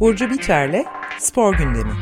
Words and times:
Burcu 0.00 0.30
Biterle 0.30 0.84
Spor 1.18 1.54
Gündemi. 1.58 1.92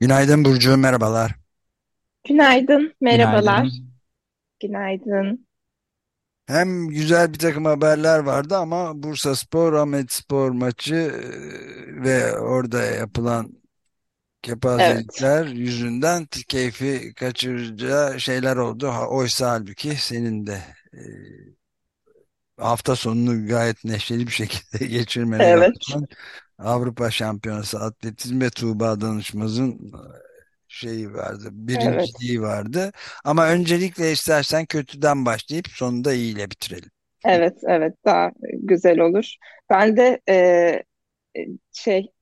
Günaydın 0.00 0.44
Burcu, 0.44 0.76
merhabalar. 0.76 1.34
Günaydın, 2.28 2.94
merhabalar. 3.00 3.62
Günaydın. 3.62 3.92
Günaydın. 4.60 5.46
Hem 6.46 6.88
güzel 6.88 7.32
bir 7.34 7.38
takım 7.38 7.64
haberler 7.64 8.18
vardı 8.18 8.56
ama 8.56 9.02
Bursa 9.02 9.36
Spor, 9.36 9.72
Ahmet 9.72 10.12
Spor 10.12 10.50
maçı 10.50 10.94
e, 10.94 12.02
ve 12.04 12.38
orada 12.38 12.82
yapılan 12.82 13.52
Evet, 14.76 15.06
kepazelikler 15.12 15.46
yüzünden 15.46 16.26
t- 16.26 16.42
keyfi 16.48 17.14
kaçıracağı 17.16 18.20
şeyler 18.20 18.56
oldu. 18.56 18.92
Oysa 19.10 19.50
halbuki 19.52 19.96
senin 19.96 20.46
de 20.46 20.62
e, 20.94 21.00
hafta 22.56 22.96
sonunu 22.96 23.46
gayet 23.46 23.84
neşeli 23.84 24.26
bir 24.26 24.32
şekilde 24.32 24.86
geçirmene 24.86 25.46
evet, 25.46 25.76
Avrupa 26.58 27.10
Şampiyonası 27.10 27.80
Atletizm 27.80 28.40
ve 28.40 28.50
Tuğba 28.50 29.00
Danışmaz'ın 29.00 29.92
şeyi 30.72 31.14
vardı, 31.14 31.42
evet, 31.44 31.52
birinciliği 31.52 32.42
vardı. 32.42 32.92
Ama 33.24 33.48
öncelikle 33.48 34.12
istersen 34.12 34.66
kötüden 34.66 35.26
başlayıp 35.26 35.68
sonunda 35.68 36.12
iyiyle 36.14 36.50
bitirelim. 36.50 36.90
evet, 37.24 37.58
evet, 37.66 37.94
daha 38.04 38.30
güzel 38.52 39.00
olur. 39.00 39.34
Ben 39.70 39.96
de 39.96 40.20
e, 40.28 40.34
e, 41.36 41.46
şey 41.72 42.12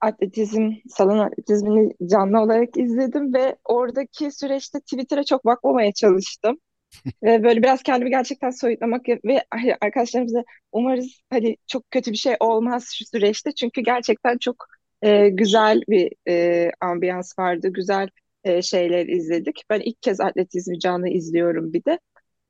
atletizm, 0.00 0.72
salon 0.88 1.18
atletizmini 1.18 1.92
canlı 2.10 2.40
olarak 2.40 2.76
izledim 2.76 3.34
ve 3.34 3.56
oradaki 3.64 4.32
süreçte 4.32 4.80
Twitter'a 4.80 5.24
çok 5.24 5.44
bakmamaya 5.44 5.92
çalıştım. 5.92 6.58
Ve 7.22 7.44
böyle 7.44 7.62
biraz 7.62 7.82
kendimi 7.82 8.10
gerçekten 8.10 8.50
soyutlamak 8.50 9.02
ve 9.24 9.44
arkadaşlarımıza 9.80 10.44
umarız 10.72 11.20
hani 11.30 11.56
çok 11.66 11.90
kötü 11.90 12.12
bir 12.12 12.16
şey 12.16 12.36
olmaz 12.40 12.90
şu 12.98 13.06
süreçte. 13.06 13.52
Çünkü 13.52 13.80
gerçekten 13.80 14.38
çok 14.38 14.66
e, 15.02 15.28
güzel 15.28 15.82
bir 15.88 16.12
e, 16.28 16.70
ambiyans 16.80 17.38
vardı. 17.38 17.68
Güzel 17.72 18.08
e, 18.44 18.62
şeyler 18.62 19.06
izledik. 19.06 19.64
Ben 19.70 19.80
ilk 19.80 20.02
kez 20.02 20.20
atletizmi 20.20 20.78
canlı 20.80 21.08
izliyorum 21.08 21.72
bir 21.72 21.84
de. 21.84 21.98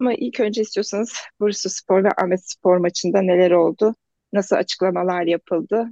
Ama 0.00 0.14
ilk 0.14 0.40
önce 0.40 0.62
istiyorsanız 0.62 1.12
Bursa 1.40 1.68
Spor 1.68 2.04
ve 2.04 2.08
Ahmet 2.18 2.50
Spor 2.50 2.76
maçında 2.76 3.22
neler 3.22 3.50
oldu? 3.50 3.94
Nasıl 4.32 4.56
açıklamalar 4.56 5.22
yapıldı? 5.22 5.88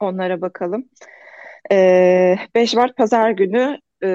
Onlara 0.00 0.40
bakalım. 0.40 0.88
E, 1.72 2.36
5 2.56 2.74
Mart 2.74 2.96
Pazar 2.96 3.30
günü 3.30 3.78
e, 4.04 4.08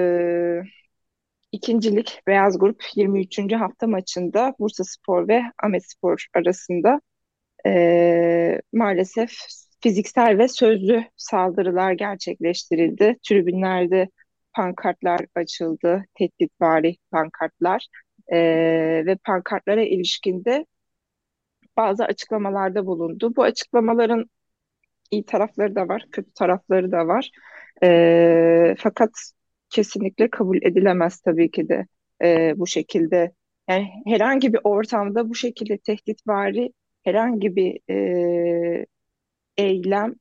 İkincilik 1.52 2.22
Beyaz 2.28 2.60
Grup 2.60 2.84
23. 2.96 3.56
hafta 3.56 3.88
maçında 3.88 4.56
Bursaspor 4.60 5.28
ve 5.28 5.42
Ahmetspor 5.64 6.28
arasında 6.36 7.02
eee, 7.66 8.62
maalesef 8.74 9.32
fiziksel 9.82 10.38
ve 10.38 10.48
sözlü 10.48 11.04
saldırılar 11.18 11.92
gerçekleştirildi. 11.92 13.18
Tribünlerde 13.30 14.10
pankartlar 14.54 15.20
açıldı, 15.36 16.06
tehditvari 16.14 16.96
pankartlar 17.12 17.88
Eee, 18.32 19.06
ve 19.06 19.16
pankartlara 19.26 19.84
ilişkinde 19.84 20.66
bazı 21.78 22.06
açıklamalarda 22.06 22.86
bulundu. 22.86 23.36
Bu 23.36 23.44
açıklamaların 23.44 24.26
iyi 25.12 25.26
tarafları 25.26 25.76
da 25.76 25.88
var, 25.88 26.06
kötü 26.12 26.32
tarafları 26.34 26.92
da 26.92 27.08
var. 27.08 27.32
Ee, 27.84 28.76
fakat 28.80 29.12
kesinlikle 29.70 30.30
kabul 30.30 30.58
edilemez 30.64 31.22
tabii 31.22 31.52
ki 31.52 31.70
de 31.70 31.88
ee, 32.24 32.54
bu 32.58 32.68
şekilde. 32.68 33.32
Yani 33.70 33.90
herhangi 34.08 34.54
bir 34.54 34.60
ortamda 34.64 35.30
bu 35.30 35.36
şekilde 35.36 35.78
tehditvari 35.78 36.74
herhangi 37.04 37.56
bir 37.56 37.80
ee, 37.92 38.86
eylem, 39.58 40.16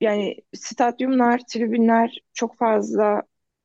yani 0.00 0.36
stadyumlar, 0.54 1.40
tribünler 1.52 2.18
çok 2.34 2.58
fazla 2.58 3.22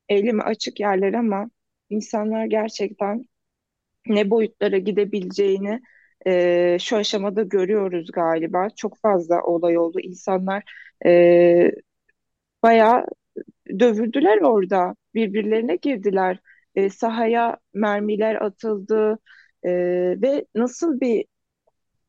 eyleme 0.08 0.42
açık 0.42 0.80
yerler 0.80 1.12
ama 1.14 1.50
insanlar 1.90 2.46
gerçekten 2.46 3.24
ne 4.08 4.30
boyutlara 4.30 4.78
gidebileceğini 4.78 5.80
e, 6.26 6.78
şu 6.80 6.96
aşamada 6.96 7.42
görüyoruz 7.42 8.12
galiba. 8.12 8.68
Çok 8.76 8.98
fazla 8.98 9.42
olay 9.44 9.78
oldu. 9.78 10.00
İnsanlar 10.00 10.64
e, 11.06 11.72
bayağı 12.62 13.06
dövüldüler 13.80 14.38
orada. 14.42 14.94
Birbirlerine 15.14 15.76
girdiler. 15.76 16.38
E, 16.74 16.90
sahaya 16.90 17.56
mermiler 17.74 18.34
atıldı. 18.34 19.18
E, 19.64 19.70
ve 20.22 20.46
nasıl 20.54 21.00
bir 21.00 21.24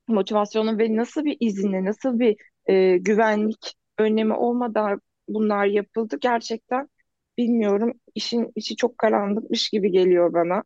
motivasyonu 0.08 0.78
ve 0.78 0.96
nasıl 0.98 1.26
bir 1.26 1.38
izinle, 1.40 1.86
nasıl 1.86 2.20
bir 2.20 2.38
e, 2.66 2.98
güvenlik 2.98 3.76
önlemi 3.98 4.34
olmadan 4.34 5.02
bunlar 5.28 5.66
yapıldı 5.66 6.18
gerçekten 6.22 6.90
bilmiyorum. 7.38 7.94
İşin 8.16 8.52
içi 8.56 8.76
çok 8.76 8.98
karanlıkmış 8.98 9.70
gibi 9.70 9.92
geliyor 9.92 10.34
bana. 10.34 10.64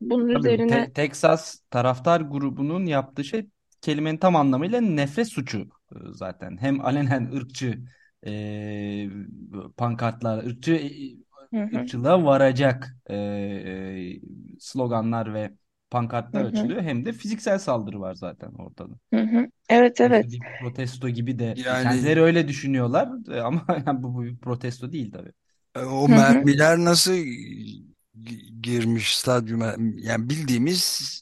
Bunun 0.00 0.28
Tabii 0.32 0.66
üzerine 0.68 0.88
Te- 0.88 0.92
Texas 0.92 1.60
taraftar 1.70 2.20
grubunun 2.20 2.86
yaptığı 2.86 3.24
şey 3.24 3.46
kelimenin 3.80 4.18
tam 4.18 4.36
anlamıyla 4.36 4.80
nefret 4.80 5.28
suçu 5.28 5.58
e, 5.92 5.96
zaten. 6.12 6.56
Hem 6.60 6.80
alenen 6.80 7.32
ırkçı 7.32 7.84
e, 8.26 9.08
pankartlar, 9.76 10.44
ırkçı 10.44 10.72
e, 10.72 10.90
hı 11.52 11.62
hı, 11.62 11.90
ırkçılığa 11.90 12.24
varacak 12.24 12.96
e, 13.06 13.14
e, 13.16 14.20
sloganlar 14.60 15.34
ve 15.34 15.52
pankartlar 15.90 16.44
hı. 16.44 16.46
açılıyor. 16.46 16.82
Hem 16.82 17.04
de 17.06 17.12
fiziksel 17.12 17.58
saldırı 17.58 18.00
var 18.00 18.14
zaten 18.14 18.52
ortada. 18.54 18.94
Hı 19.14 19.20
hı. 19.20 19.46
Evet 19.68 20.00
Sonuçta 20.00 20.24
evet. 20.24 20.32
bir 20.32 20.44
protesto 20.58 21.08
gibi 21.08 21.38
de 21.38 21.56
Yani 21.56 21.80
kendileri 21.80 22.22
öyle 22.22 22.48
düşünüyorlar 22.48 23.10
e, 23.32 23.40
ama 23.40 23.66
yani 23.86 24.02
bu, 24.02 24.14
bu 24.14 24.24
bir 24.24 24.38
protesto 24.38 24.92
değil 24.92 25.12
tabii. 25.12 25.32
e, 25.76 25.80
o 25.84 26.08
Hı 26.08 26.12
hı. 26.16 26.44
mermiler 26.44 26.78
nasıl 26.78 27.12
gi- 27.12 28.60
girmiş 28.62 29.16
stadyuma? 29.18 29.76
Yani 29.96 30.30
bildiğimiz 30.30 30.80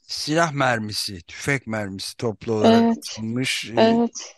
silah 0.08 0.52
mermisi, 0.52 1.22
tüfek 1.22 1.66
mermisi 1.66 2.16
toplu 2.16 2.52
olarak 2.52 2.84
Evet. 2.84 2.98
atılmış. 2.98 3.70
E, 3.70 3.74
Evet. 3.76 4.36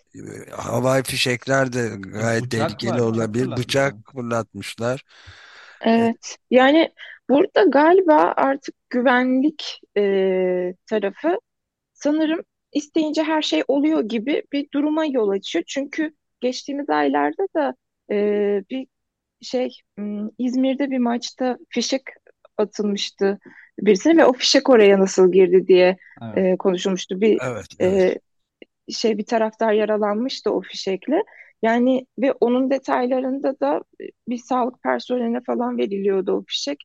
Havai 0.53 1.03
fişekler 1.03 1.72
de 1.72 1.88
gayet 1.98 2.50
bıçak 2.50 2.84
tehlikeli 2.91 3.03
var, 3.03 3.03
olabilir. 3.03 3.56
Bıçak 3.56 3.97
fırlatmışlar. 4.12 5.04
Evet. 5.81 6.36
Yani 6.50 6.92
burada 7.31 7.62
galiba 7.64 8.32
artık 8.37 8.75
güvenlik 8.91 9.81
e, 9.97 10.75
tarafı 10.87 11.38
sanırım 11.92 12.42
isteyince 12.72 13.22
her 13.22 13.42
şey 13.42 13.62
oluyor 13.69 14.00
gibi 14.00 14.42
bir 14.53 14.69
duruma 14.75 15.04
yol 15.04 15.28
açıyor. 15.28 15.65
Çünkü 15.69 16.10
geçtiğimiz 16.41 16.91
aylarda 16.91 17.47
da 17.56 17.75
e, 18.10 18.16
bir 18.70 18.86
şey 19.41 19.69
İzmir'de 20.38 20.91
bir 20.91 20.98
maçta 20.98 21.59
fişek 21.69 22.03
atılmıştı 22.59 23.38
birisine 23.81 24.16
ve 24.16 24.25
o 24.25 24.32
fişek 24.32 24.70
oraya 24.70 25.00
nasıl 25.00 25.32
girdi 25.32 25.66
diye 25.69 25.97
Evet. 26.22 26.38
e, 26.38 26.56
konuşulmuştu. 26.56 27.20
Bir 27.20 27.38
Evet, 27.42 27.66
evet. 27.78 28.16
e, 28.88 28.92
şey 28.92 29.19
bir 29.19 29.26
taraftar 29.26 29.72
yaralanmıştı 29.72 30.53
o 30.53 30.60
fişekle. 30.60 31.22
Yani 31.62 32.06
ve 32.19 32.32
onun 32.32 32.70
detaylarında 32.70 33.60
da 33.60 33.82
bir 34.28 34.38
sağlık 34.38 34.82
personeline 34.82 35.41
falan 35.47 35.78
veriliyordu 35.78 36.32
o 36.32 36.44
fişek 36.47 36.84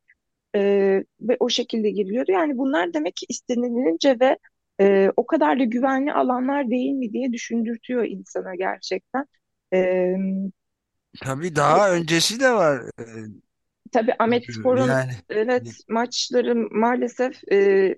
Ee, 0.56 1.03
ve 1.22 1.38
o 1.39 1.50
şekilde 1.50 1.89
giriliyordu. 1.89 2.31
Yani 2.31 2.57
bunlar 2.57 2.94
demek 2.94 3.16
ki 3.16 3.25
istenilince 3.29 4.17
ve 4.22 4.38
e, 4.81 5.09
o 5.16 5.25
kadar 5.25 5.59
da 5.59 5.63
güvenli 5.63 6.13
alanlar 6.13 6.69
değil 6.69 6.91
mi 6.91 7.13
diye 7.13 7.34
düşündürtüyor 7.34 8.06
insana 8.06 8.56
gerçekten. 8.56 9.25
Ee, 9.74 10.15
Tabii 11.24 11.56
daha 11.56 11.92
öncesi 11.92 12.39
de 12.39 12.51
var. 12.51 12.81
E, 13.00 13.03
tabii 13.92 14.13
Ahmet 14.19 14.44
Spor'un 14.53 14.89
Yani 14.89 15.12
evet 15.30 15.77
maçları 15.89 16.56
maalesef 16.56 17.51
e, 17.51 17.95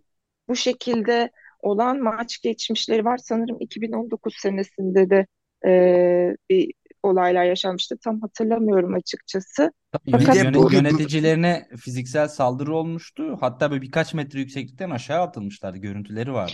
bu 0.47 0.55
şekilde 0.55 1.31
olan 1.59 1.99
maç 2.03 2.41
geçmişleri 2.41 3.05
var. 3.05 3.17
Sanırım 3.17 3.57
2019 3.59 4.35
senesinde 4.41 5.09
de 5.09 5.27
e, 5.65 6.35
bir 6.49 6.73
olaylar 7.03 7.43
yaşanmıştı. 7.43 7.97
Tam 8.03 8.21
hatırlamıyorum 8.21 8.93
açıkçası. 8.93 9.71
Fakat 10.11 10.35
yöne- 10.35 10.53
de 10.53 10.53
bu 10.53 10.73
yöneticilerine 10.73 11.67
fiziksel 11.79 12.27
saldırı 12.27 12.75
olmuştu. 12.75 13.37
Hatta 13.39 13.71
böyle 13.71 13.81
birkaç 13.81 14.13
metre 14.13 14.39
yükseklikten 14.39 14.89
aşağı 14.89 15.21
atılmışlardı. 15.21 15.77
Görüntüleri 15.77 16.33
vardı. 16.33 16.53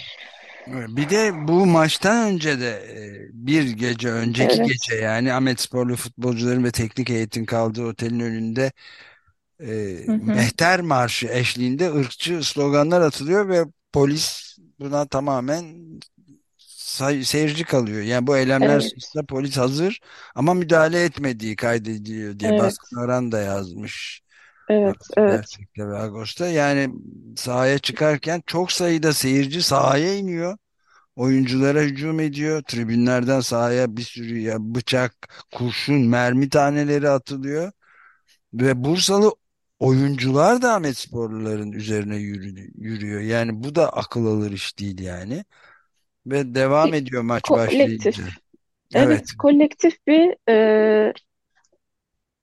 Bir 0.67 1.09
de 1.09 1.47
bu 1.47 1.65
maçtan 1.65 2.33
önce 2.33 2.59
de 2.59 2.69
e, 2.69 3.29
bir 3.33 3.69
gece 3.69 4.09
önceki 4.09 4.55
evet. 4.55 4.67
gece 4.67 5.01
yani 5.01 5.33
Ahmetsporlu 5.33 5.95
futbolcuların 5.95 6.63
ve 6.63 6.71
teknik 6.71 7.09
heyetin 7.09 7.45
kaldığı 7.45 7.85
otelin 7.85 8.19
önünde 8.19 8.71
e, 9.59 9.97
Hı 10.05 10.11
hı. 10.11 10.17
Mehter 10.25 10.81
Marşı 10.81 11.27
eşliğinde 11.27 11.93
ırkçı 11.93 12.43
sloganlar 12.43 13.01
atılıyor 13.01 13.49
ve 13.49 13.65
polis 13.93 14.57
buna 14.79 15.05
tamamen 15.07 15.65
seyirci 17.25 17.63
kalıyor. 17.63 18.01
Yani 18.01 18.27
bu 18.27 18.37
eylemler 18.37 18.79
Evet, 18.79 18.81
sırasında 18.81 19.25
polis 19.25 19.57
hazır 19.57 19.99
ama 20.35 20.53
müdahale 20.53 21.03
etmediği 21.03 21.55
kaydediliyor 21.55 22.39
diye 22.39 22.57
evet, 22.57 22.57
Baskın 22.57 22.97
Oran 22.97 23.31
da 23.31 23.39
yazmış. 23.41 24.21
evet, 24.67 25.07
evet. 25.17 25.43
Gerçekte 25.47 25.87
ve 25.87 25.97
Ağustos'ta 25.97 26.47
yani 26.47 26.89
sahaya 27.37 27.79
çıkarken 27.79 28.43
çok 28.47 28.71
sayıda 28.71 29.13
seyirci 29.13 29.63
sahaya 29.63 30.15
iniyor. 30.17 30.57
Oyunculara 31.17 31.81
hücum 31.81 32.19
ediyor. 32.19 32.63
Tribünlerden 32.63 33.41
sahaya 33.41 33.97
bir 33.97 34.03
sürü 34.03 34.39
ya 34.39 34.57
bıçak, 34.59 35.13
kurşun, 35.53 35.95
mermi 36.07 36.49
taneleri 36.49 37.09
atılıyor. 37.09 37.73
Ve 38.53 38.83
Bursalı 38.83 39.35
oyuncular 39.79 40.61
da 40.61 40.73
Ahmet 40.75 40.97
Sporluların 40.97 41.71
üzerine 41.71 42.15
yürü- 42.17 42.71
yürüyor. 42.83 43.21
Yani 43.21 43.63
bu 43.63 43.75
da 43.75 43.89
akıl 43.93 44.25
alır 44.27 44.51
iş 44.51 44.79
değil 44.79 44.99
yani. 45.01 45.45
Ve 46.31 46.55
devam 46.55 46.93
ediyor 46.93 47.21
maç 47.21 47.41
kolektif. 47.41 47.79
başlayınca. 47.79 48.11
Evet. 48.95 49.07
Evet, 49.07 49.31
kolektif 49.39 50.07
bir 50.07 50.35
e, 50.49 51.13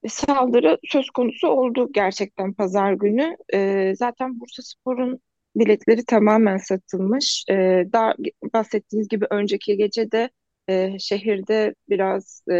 saldırı 0.09 0.79
söz 0.85 1.11
konusu 1.11 1.49
oldu 1.49 1.89
gerçekten 1.93 2.53
pazar 2.53 2.93
günü. 2.93 3.37
E, 3.55 3.93
zaten 3.97 4.41
Bursaspor'un 4.41 5.21
biletleri 5.57 6.05
tamamen 6.05 6.57
satılmış. 6.57 7.45
E, 7.51 7.55
daha 7.93 8.15
bahsettiğiniz 8.55 9.09
gibi 9.09 9.27
önceki 9.31 9.77
gece 9.77 10.11
de 10.11 10.31
e, 10.69 10.99
şehirde 10.99 11.75
biraz 11.89 12.43
e, 12.51 12.57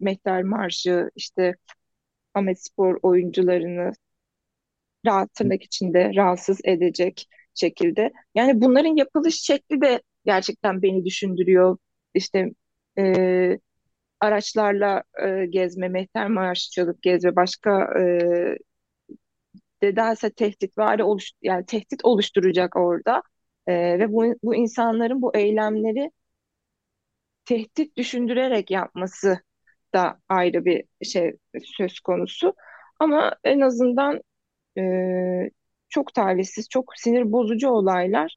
Mehter 0.00 0.42
Marşı, 0.42 1.10
işte 1.16 1.54
Ahmetspor 2.34 2.98
oyuncularını 3.02 3.92
rahat 5.06 5.34
tırnak 5.34 5.62
içinde 5.62 6.10
rahatsız 6.16 6.60
edecek 6.64 7.26
şekilde. 7.54 8.12
Yani 8.34 8.60
bunların 8.60 8.96
yapılış 8.96 9.34
şekli 9.42 9.80
de 9.80 10.02
gerçekten 10.24 10.82
beni 10.82 11.04
düşündürüyor. 11.04 11.76
İşte 12.14 12.50
e, 12.98 13.58
araçlarla 14.20 15.02
e, 15.24 15.46
gezme, 15.46 15.88
mehter 15.88 16.28
marşçılık 16.28 17.02
gezme, 17.02 17.36
başka 17.36 17.84
e, 18.00 18.58
nedense 19.82 20.30
tehditvari 20.32 21.04
oluş 21.04 21.32
yani 21.42 21.66
tehdit 21.66 22.04
oluşturacak 22.04 22.76
orada. 22.76 23.22
E, 23.66 23.72
ve 23.98 24.12
bu, 24.12 24.34
bu 24.42 24.54
insanların 24.54 25.22
bu 25.22 25.36
eylemleri 25.36 26.10
tehdit 27.44 27.96
düşündürerek 27.96 28.70
yapması 28.70 29.38
da 29.94 30.18
ayrı 30.28 30.64
bir 30.64 30.84
şey 31.04 31.32
söz 31.64 32.00
konusu. 32.00 32.54
Ama 33.00 33.36
en 33.44 33.60
azından 33.60 34.20
e, 34.78 34.82
çok 35.88 36.14
talihsiz, 36.14 36.68
çok 36.68 36.92
sinir 36.96 37.32
bozucu 37.32 37.68
olaylar. 37.70 38.36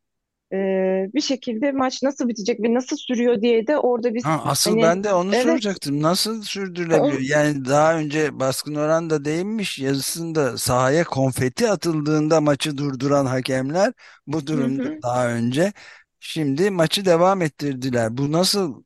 E, 0.56 1.14
bir 1.16 1.22
şekilde 1.22 1.72
maç 1.72 2.04
nasıl 2.04 2.28
bitecek 2.30 2.62
ve 2.64 2.74
nasıl 2.74 2.98
sürüyor 2.98 3.42
diye 3.42 3.68
de 3.68 3.78
orada 3.80 4.14
biz 4.16 4.26
Ha, 4.26 4.42
asıl 4.46 4.82
hani 4.82 4.82
ben 4.82 5.04
de 5.04 5.14
onu 5.14 5.36
evet 5.36 5.64
soracaktım. 5.76 6.02
Nasıl 6.02 6.42
sürdürülebiliyor? 6.44 7.20
on, 7.20 7.22
Yani 7.22 7.66
daha 7.66 7.98
önce 8.00 8.40
Baskın 8.40 8.76
Orhan 8.76 9.10
da 9.10 9.26
değinmiş 9.26 9.80
yazısında 9.80 10.58
sahaya 10.58 11.04
konfeti 11.04 11.70
atıldığında 11.72 12.42
maçı 12.42 12.78
durduran 12.78 13.26
hakemler 13.26 13.94
bu 14.28 14.48
durumda 14.48 14.84
hı, 14.84 15.04
daha 15.04 15.28
önce 15.30 15.74
şimdi 16.20 16.70
maçı 16.72 17.06
devam 17.06 17.42
ettirdiler. 17.42 18.18
Bu 18.18 18.32
nasıl 18.32 18.84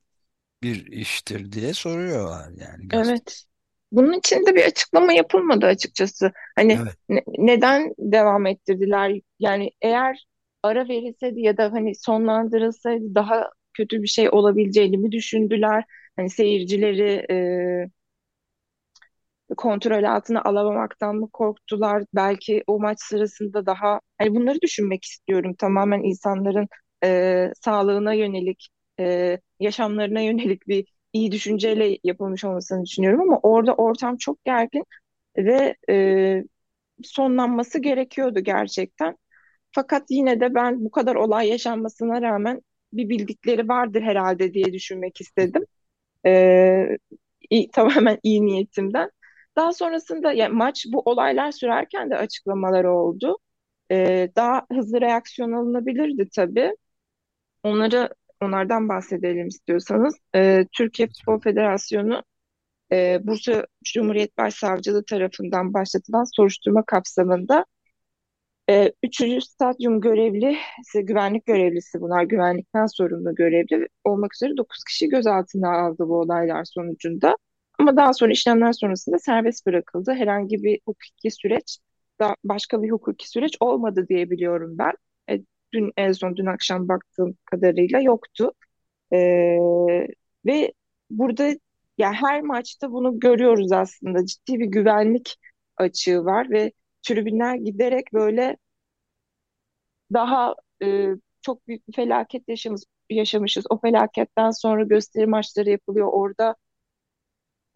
bir 0.63 0.87
iştir 0.87 1.53
diye 1.53 1.73
soruyorlar 1.75 2.49
yani 2.57 2.89
gazete. 2.89 3.19
evet. 3.19 3.43
Bunun 3.91 4.13
için 4.13 4.45
de 4.45 4.55
bir 4.55 4.65
açıklama 4.65 5.13
yapılmadı 5.13 5.65
açıkçası. 5.65 6.31
Hani 6.55 6.81
Evet. 6.81 6.97
ne- 7.09 7.23
neden 7.37 7.93
devam 7.99 8.45
ettirdiler? 8.45 9.11
Yani 9.39 9.71
eğer 9.81 10.25
ara 10.63 10.89
verilseydi 10.89 11.41
ya 11.41 11.57
da 11.57 11.71
hani 11.73 11.95
sonlandırılsaydı 11.95 13.15
daha 13.15 13.49
kötü 13.73 14.03
bir 14.03 14.07
şey 14.07 14.29
olabileceğini 14.29 14.97
mi 14.97 15.11
düşündüler? 15.11 15.83
Hani 16.15 16.29
seyircileri 16.29 17.25
kontrol 19.57 20.03
altına 20.03 20.41
alamamaktan 20.43 21.15
mı 21.15 21.29
korktular? 21.33 22.03
Belki 22.15 22.63
o 22.67 22.79
maç 22.79 22.97
sırasında 23.01 23.65
daha 23.65 23.99
hani 24.17 24.35
bunları 24.35 24.61
düşünmek 24.61 25.03
istiyorum. 25.05 25.55
Tamamen 25.55 26.03
insanların 26.03 26.67
e, 27.03 27.51
sağlığına 27.61 28.13
yönelik, 28.13 28.69
e, 28.99 29.37
yaşamlarına 29.59 30.21
yönelik 30.21 30.67
bir 30.67 30.85
iyi 31.13 31.31
düşünceyle 31.31 31.97
yapılmış 32.03 32.45
olmasını 32.45 32.85
düşünüyorum 32.85 33.21
ama 33.21 33.39
orada 33.43 33.75
ortam 33.75 34.17
çok 34.17 34.45
gergin 34.45 34.83
ve 35.37 35.75
e, 35.89 36.43
sonlanması 37.03 37.79
gerekiyordu 37.81 38.39
gerçekten. 38.39 39.17
Fakat 39.71 40.03
yine 40.09 40.39
de 40.39 40.55
ben 40.55 40.85
bu 40.85 40.91
kadar 40.91 41.15
olay 41.15 41.47
yaşanmasına 41.49 42.21
rağmen 42.21 42.61
bir 42.93 43.09
bildikleri 43.09 43.67
vardır 43.67 44.01
herhalde 44.01 44.53
diye 44.53 44.73
düşünmek 44.73 45.21
istedim. 45.21 45.65
E, 46.25 46.97
iyi- 47.49 47.71
tamamen 47.71 48.19
iyi 48.23 48.45
niyetimden. 48.45 49.11
Daha 49.55 49.73
sonrasında 49.73 50.33
yani 50.33 50.53
maç 50.55 50.85
bu 50.93 51.01
olaylar 51.05 51.51
sürerken 51.51 52.09
de 52.09 52.17
açıklamaları 52.17 52.91
oldu. 52.93 53.37
Ee, 53.91 54.31
daha 54.35 54.67
hızlı 54.73 55.01
reaksiyon 55.01 55.51
alınabilirdi 55.51 56.29
tabii. 56.35 56.75
Onları 57.63 58.09
onlardan 58.41 58.89
bahsedelim 58.89 59.47
istiyorsanız. 59.47 60.15
Ee, 60.35 60.65
Türkiye 60.71 61.07
Futbol 61.07 61.39
Federasyonu 61.39 62.23
e, 62.91 63.19
Bursa 63.27 63.67
Cumhuriyet 63.85 64.37
Başsavcılığı 64.37 65.05
tarafından 65.05 65.73
başlatılan 65.73 66.25
soruşturma 66.35 66.83
kapsamında 66.85 67.65
e, 68.69 68.93
üçüncü 69.03 69.41
stadyum 69.41 70.01
görevlisi, 70.01 71.05
güvenlik 71.05 71.45
görevlisi 71.45 72.01
bunlar 72.01 72.23
güvenlikten 72.23 72.85
sorumlu 72.85 73.35
görevli 73.35 73.87
olmak 74.03 74.35
üzere 74.35 74.57
9 74.57 74.83
kişi 74.83 75.09
gözaltına 75.09 75.81
aldı 75.81 75.99
bu 75.99 76.19
olaylar 76.19 76.65
sonucunda. 76.65 77.35
Ama 77.79 77.97
daha 77.97 78.13
sonra 78.13 78.31
işlemler 78.31 78.71
sonrasında 78.73 79.19
serbest 79.19 79.65
bırakıldı. 79.65 80.13
Herhangi 80.13 80.63
bir 80.63 80.79
hukuki 80.85 81.31
süreç, 81.31 81.79
başka 82.43 82.81
bir 82.83 82.91
hukuki 82.91 83.29
süreç 83.29 83.57
olmadı 83.59 84.05
diye 84.09 84.29
biliyorum 84.29 84.75
ben. 84.77 84.93
E, 85.29 85.41
dün 85.73 85.91
en 85.97 86.11
son 86.11 86.35
dün 86.37 86.45
akşam 86.45 86.87
baktığım 86.87 87.37
kadarıyla 87.45 87.99
yoktu. 88.01 88.51
E, 89.13 89.17
ve 90.45 90.73
burada 91.09 91.49
ya 91.97 92.13
her 92.13 92.41
maçta 92.41 92.91
bunu 92.91 93.19
görüyoruz 93.19 93.71
aslında. 93.71 94.25
Ciddi 94.25 94.59
bir 94.59 94.65
güvenlik 94.65 95.35
açığı 95.77 96.25
var 96.25 96.49
ve 96.51 96.71
tribünler 97.03 97.55
giderek 97.55 98.13
böyle 98.13 98.57
daha 100.13 100.55
e, 100.83 101.07
çok 101.41 101.67
büyük 101.67 101.87
bir 101.87 101.93
felaket 101.93 102.47
yaşamış, 102.49 102.81
yaşamışız. 103.09 103.65
O 103.69 103.79
felaketten 103.79 104.51
sonra 104.51 104.83
gösteri 104.83 105.27
maçları 105.27 105.69
yapılıyor. 105.69 106.07
Orada 106.11 106.55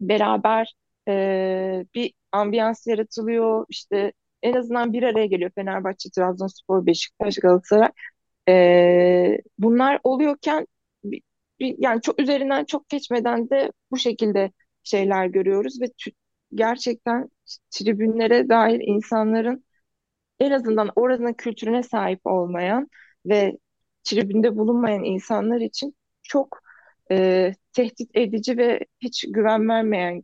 beraber 0.00 0.74
e, 1.08 1.84
bir 1.94 2.12
ambiyans 2.32 2.86
yaratılıyor. 2.86 3.66
İşte 3.68 4.12
en 4.42 4.52
azından 4.54 4.92
bir 4.92 5.02
araya 5.02 5.26
geliyor 5.26 5.50
Fenerbahçe, 5.54 6.10
Trabzonspor, 6.10 6.86
Beşiktaş, 6.86 7.36
Galatasaray. 7.36 7.88
E, 8.48 9.38
bunlar 9.58 10.00
oluyorken 10.04 10.66
bir, 11.04 11.22
bir- 11.60 11.76
yani 11.78 12.02
çok 12.02 12.20
üzerinden 12.20 12.64
çok 12.64 12.88
geçmeden 12.88 13.50
de 13.50 13.72
bu 13.90 13.98
şekilde 13.98 14.52
şeyler 14.84 15.26
görüyoruz 15.26 15.80
ve 15.82 15.86
gerçekten 16.54 17.28
tribünlere 17.70 18.48
dair 18.48 18.80
insanların 18.80 19.64
en 20.40 20.50
azından 20.50 20.90
oranın 20.96 21.32
kültürüne 21.32 21.82
sahip 21.82 22.20
olmayan 22.26 22.88
ve 23.26 23.58
tribünde 24.04 24.56
bulunmayan 24.56 25.04
insanlar 25.04 25.60
için 25.60 25.96
çok 26.22 26.60
e, 27.10 27.52
tehdit 27.72 28.10
edici 28.16 28.58
ve 28.58 28.80
hiç 29.00 29.24
güven 29.32 29.68
vermeyen 29.68 30.22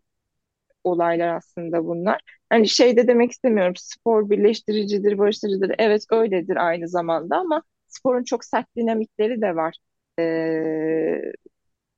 olaylar 0.85 1.29
aslında 1.37 1.85
bunlar. 1.87 2.21
Hani 2.51 2.69
şey 2.69 2.97
de 2.97 3.09
demek 3.09 3.31
istemiyorum. 3.33 3.75
Spor 3.77 4.31
birleştiricidir, 4.31 5.19
barıştırıcıdır. 5.19 5.75
Evet 5.79 6.05
öyledir 6.11 6.57
aynı 6.57 6.89
zamanda 6.89 7.37
ama 7.37 7.63
sporun 7.89 8.25
çok 8.25 8.45
sert 8.45 8.77
dinamikleri 8.77 9.41
de 9.43 9.57
var. 9.57 9.77
E, 10.19 10.23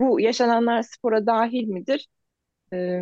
bu 0.01 0.21
yaşananlar 0.21 0.83
spora 0.83 1.27
dahil 1.27 1.69
midir? 1.69 2.09
E, 2.73 3.01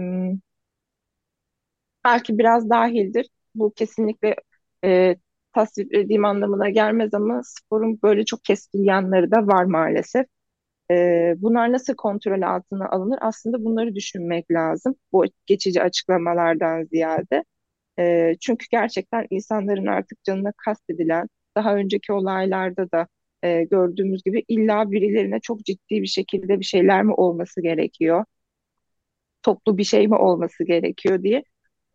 belki 2.05 2.39
biraz 2.39 2.71
dahildir. 2.71 3.27
Bu 3.55 3.73
kesinlikle 3.73 4.37
e, 4.85 5.17
tasvip 5.53 5.95
ettiğim 5.95 6.25
anlamına 6.25 6.71
gelmez 6.71 7.15
ama 7.15 7.41
sporun 7.45 7.99
böyle 8.03 8.25
çok 8.25 8.45
keskin 8.45 8.85
yanları 8.85 9.31
da 9.31 9.47
var 9.47 9.65
maalesef. 9.65 10.27
E, 10.91 11.35
bunlar 11.39 11.73
nasıl 11.73 11.95
kontrol 11.97 12.43
altına 12.43 12.89
alınır? 12.91 13.19
Aslında 13.23 13.65
bunları 13.65 13.95
düşünmek 13.95 14.51
lazım. 14.51 14.95
Bu 15.13 15.25
geçici 15.47 15.83
açıklamalardan 15.83 16.85
ziyade. 16.85 17.45
E, 17.99 18.35
çünkü 18.41 18.67
gerçekten 18.73 19.27
insanların 19.31 19.87
artık 19.87 20.25
canına 20.25 20.53
kastedilen, 20.67 21.29
daha 21.57 21.77
önceki 21.77 22.13
olaylarda 22.13 22.93
da 22.93 23.09
e, 23.43 23.65
gördüğümüz 23.65 24.23
gibi 24.25 24.45
illa 24.49 24.91
birilerine 24.91 25.41
çok 25.41 25.65
ciddi 25.65 26.03
bir 26.03 26.07
şekilde 26.07 26.61
bir 26.61 26.65
şeyler 26.65 27.03
mi 27.05 27.15
olması 27.15 27.63
gerekiyor? 27.63 28.25
Toplu 29.43 29.79
bir 29.79 29.85
şey 29.85 30.09
mi 30.09 30.15
olması 30.17 30.65
gerekiyor 30.65 31.23
diye 31.23 31.43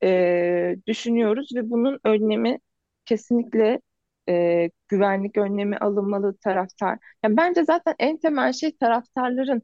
e, 0.04 0.76
düşünüyoruz 0.88 1.50
ve 1.56 1.70
bunun 1.70 2.00
önlemi 2.04 2.60
kesinlikle 3.06 3.82
e, 4.30 4.70
güvenlik 4.88 5.38
önlemi 5.38 5.78
alınmalı 5.78 6.38
taraftar. 6.38 7.00
Yani 7.24 7.38
bence 7.38 7.64
zaten 7.66 7.96
en 8.00 8.18
temel 8.18 8.54
şey 8.54 8.78
taraftarların 8.78 9.62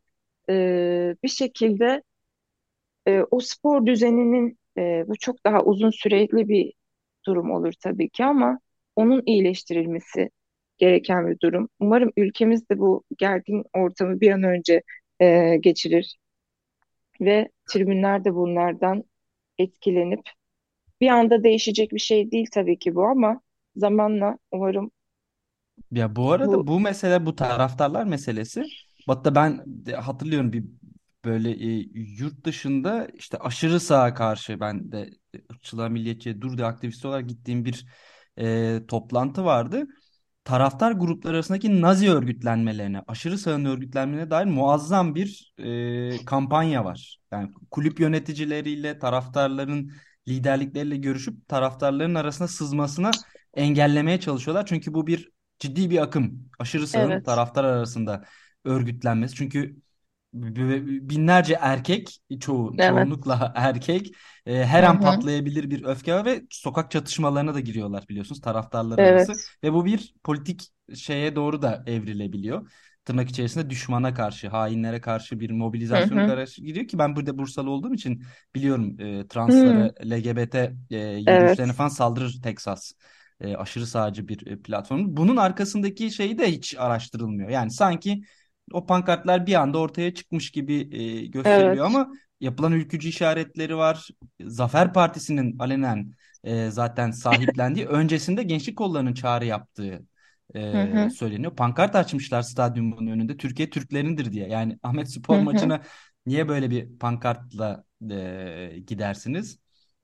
e, 0.49 1.15
bir 1.23 1.29
şekilde 1.29 2.03
e, 3.07 3.21
o 3.31 3.39
spor 3.39 3.85
düzeninin 3.85 4.59
e, 4.77 5.03
bu 5.07 5.15
çok 5.17 5.45
daha 5.45 5.63
uzun 5.63 5.89
süreli 5.89 6.47
bir 6.49 6.73
durum 7.25 7.51
olur 7.51 7.73
tabii 7.83 8.09
ki 8.09 8.25
ama 8.25 8.59
onun 8.95 9.23
iyileştirilmesi 9.25 10.29
gereken 10.77 11.27
bir 11.27 11.39
durum. 11.39 11.69
Umarım 11.79 12.11
ülkemiz 12.17 12.69
de 12.69 12.79
bu 12.79 13.03
gergin 13.17 13.63
ortamı 13.73 14.21
bir 14.21 14.31
an 14.31 14.43
önce 14.43 14.81
e, 15.21 15.57
geçirir 15.57 16.17
ve 17.21 17.49
tribünler 17.69 18.25
de 18.25 18.35
bunlardan 18.35 19.03
etkilenip 19.61 20.29
bir 21.01 21.09
anda 21.09 21.43
değişecek 21.43 21.91
bir 21.93 21.99
şey 21.99 22.31
değil 22.31 22.47
tabii 22.53 22.79
ki 22.79 22.95
bu 22.95 23.05
ama 23.05 23.41
zamanla 23.75 24.37
umarım 24.51 24.91
Ya 25.91 26.15
bu 26.15 26.31
arada 26.31 26.67
bu 26.67 26.67
bu 26.67 26.79
mesele 26.79 27.25
bu 27.25 27.35
taraftarlar 27.35 28.05
meselesi. 28.05 28.71
Hatta 29.05 29.35
ben 29.35 29.63
de 29.67 29.95
hatırlıyorum 29.95 30.53
bir 30.53 30.63
böyle 31.25 31.51
e, 31.51 31.87
yurt 31.93 32.45
dışında 32.45 33.07
işte 33.13 33.37
aşırı 33.37 33.79
sağa 33.79 34.13
karşı 34.13 34.59
ben 34.59 34.91
de 34.91 35.09
ırkçılığa 35.51 35.89
milliyetçiye 35.89 36.41
dur 36.41 36.57
diye 36.57 36.67
aktivisti 36.67 37.07
olarak 37.07 37.29
gittiğim 37.29 37.65
bir 37.65 37.85
e, 38.39 38.79
toplantı 38.87 39.45
vardı. 39.45 39.87
Taraftar 40.43 40.91
grupları 40.91 41.35
arasındaki 41.35 41.81
Nazi 41.81 42.11
örgütlenmelerine, 42.11 43.01
aşırı 43.07 43.37
sağın 43.37 43.65
örgütlenmelerine 43.65 44.29
dair 44.29 44.45
muazzam 44.45 45.15
bir 45.15 45.53
e, 45.57 46.25
kampanya 46.25 46.85
var. 46.85 47.19
Yani 47.31 47.51
kulüp 47.71 47.99
yöneticileriyle, 47.99 48.99
taraftarların 48.99 49.91
liderlikleriyle 50.27 50.97
görüşüp 50.97 51.47
taraftarların 51.47 52.15
arasına 52.15 52.47
sızmasına 52.47 53.11
engellemeye 53.53 54.19
çalışıyorlar. 54.19 54.65
Çünkü 54.65 54.93
bu 54.93 55.07
bir 55.07 55.29
ciddi 55.59 55.89
bir 55.89 56.03
akım. 56.03 56.49
Aşırı 56.59 56.87
sağın 56.87 57.11
evet. 57.11 57.25
taraftar 57.25 57.63
arasında 57.63 58.23
örgütlenmesi. 58.65 59.35
Çünkü 59.35 59.75
binlerce 60.33 61.57
erkek, 61.61 62.19
çoğu 62.39 62.77
Evet. 62.77 63.09
çoğunlukla 63.19 63.53
erkek 63.55 64.11
e, 64.45 64.65
her 64.65 64.83
Hı 64.83 64.85
an 64.85 64.99
hı. 65.01 65.01
patlayabilir 65.01 65.69
bir 65.69 65.83
öfke 65.83 66.25
ve 66.25 66.41
sokak 66.49 66.91
çatışmalarına 66.91 67.53
da 67.53 67.59
giriyorlar 67.59 68.05
biliyorsunuz 68.09 68.41
taraftarlar 68.41 68.97
Evet. 68.97 68.99
arası 68.99 69.39
ve 69.63 69.73
bu 69.73 69.85
bir 69.85 70.13
politik 70.23 70.61
şeye 70.95 71.35
doğru 71.35 71.61
da 71.61 71.83
evrilebiliyor. 71.87 72.71
Tırnak 73.05 73.29
içerisinde 73.29 73.69
düşmana 73.69 74.13
karşı, 74.13 74.47
hainlere 74.49 75.01
karşı 75.01 75.39
bir 75.39 75.51
Hı 75.91 75.97
mobilizasyona 75.99 76.23
hı. 76.23 76.35
karşı 76.35 76.61
giriyor 76.61 76.87
ki 76.87 76.97
ben 76.99 77.15
burada 77.15 77.37
Bursalı 77.37 77.69
olduğum 77.69 77.93
için 77.93 78.23
biliyorum 78.55 78.99
e, 78.99 79.27
Hı. 79.49 79.87
translara, 79.87 79.93
LGBT 80.05 80.75
e, 80.91 80.97
Evet. 81.27 81.61
yürüyüşlerine 81.67 81.73
falan 81.73 81.89
saldırır 81.89 82.39
Texas. 82.43 82.93
E, 83.41 83.55
aşırı 83.55 83.87
sağcı 83.87 84.27
bir 84.27 84.47
e, 84.47 84.61
platform. 84.61 85.05
Bunun 85.17 85.37
arkasındaki 85.37 86.11
şey 86.11 86.37
de 86.37 86.51
hiç 86.51 86.75
araştırılmıyor. 86.77 87.49
Yani 87.49 87.71
sanki 87.71 88.21
o 88.73 88.85
pankartlar 88.85 89.45
bir 89.47 89.53
anda 89.55 89.77
ortaya 89.79 90.13
çıkmış 90.13 90.51
gibi 90.51 90.97
e, 91.23 91.25
gösteriliyor 91.27 91.85
Evet. 91.85 91.85
ama 91.85 92.11
yapılan 92.39 92.71
ülkücü 92.71 93.09
işaretleri 93.09 93.77
var. 93.77 94.07
Zafer 94.41 94.93
Partisi'nin 94.93 95.59
alenen 95.59 96.11
e, 96.43 96.69
zaten 96.71 97.11
sahiplendiği 97.11 97.85
öncesinde 97.87 98.43
gençlik 98.43 98.77
kollarının 98.77 99.13
çağrı 99.13 99.45
yaptığı 99.45 100.05
e, 100.55 100.61
hı. 100.81 101.11
söyleniyor. 101.11 101.55
Pankart 101.55 101.95
açmışlar 101.95 102.41
stadyumun 102.41 103.07
önünde 103.07 103.37
Türkiye 103.37 103.69
Türklerindir 103.69 104.31
diye. 104.31 104.47
Yani 104.47 104.79
Ahmet 104.83 105.11
Spor 105.11 105.39
hı. 105.39 105.39
maçına 105.39 105.81
niye 106.25 106.47
böyle 106.49 106.69
bir 106.69 106.99
pankartla 106.99 107.83
e, 108.11 108.79
gidersiniz 108.87 109.59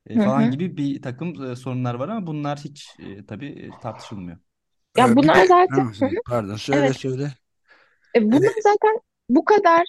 e, 0.06 0.18
falan 0.20 0.50
gibi 0.50 0.76
bir 0.76 1.02
takım 1.02 1.44
e, 1.50 1.56
sorunlar 1.56 1.94
var 1.94 2.08
ama 2.08 2.26
bunlar 2.26 2.58
hiç 2.58 2.96
e, 2.98 3.26
tabii 3.26 3.46
e, 3.46 3.78
tartışılmıyor. 3.78 4.38
Ya 4.96 5.06
Ee, 5.08 5.16
bunlar 5.16 5.42
de 5.42 5.46
zaten 5.48 5.90
pardon 6.26 6.56
söyle 6.56 6.94
Evet. 6.94 6.94
söyle. 6.94 7.34
E, 8.22 8.38
Evet. 8.38 8.52
zaten 8.62 9.00
bu 9.28 9.44
kadar 9.44 9.86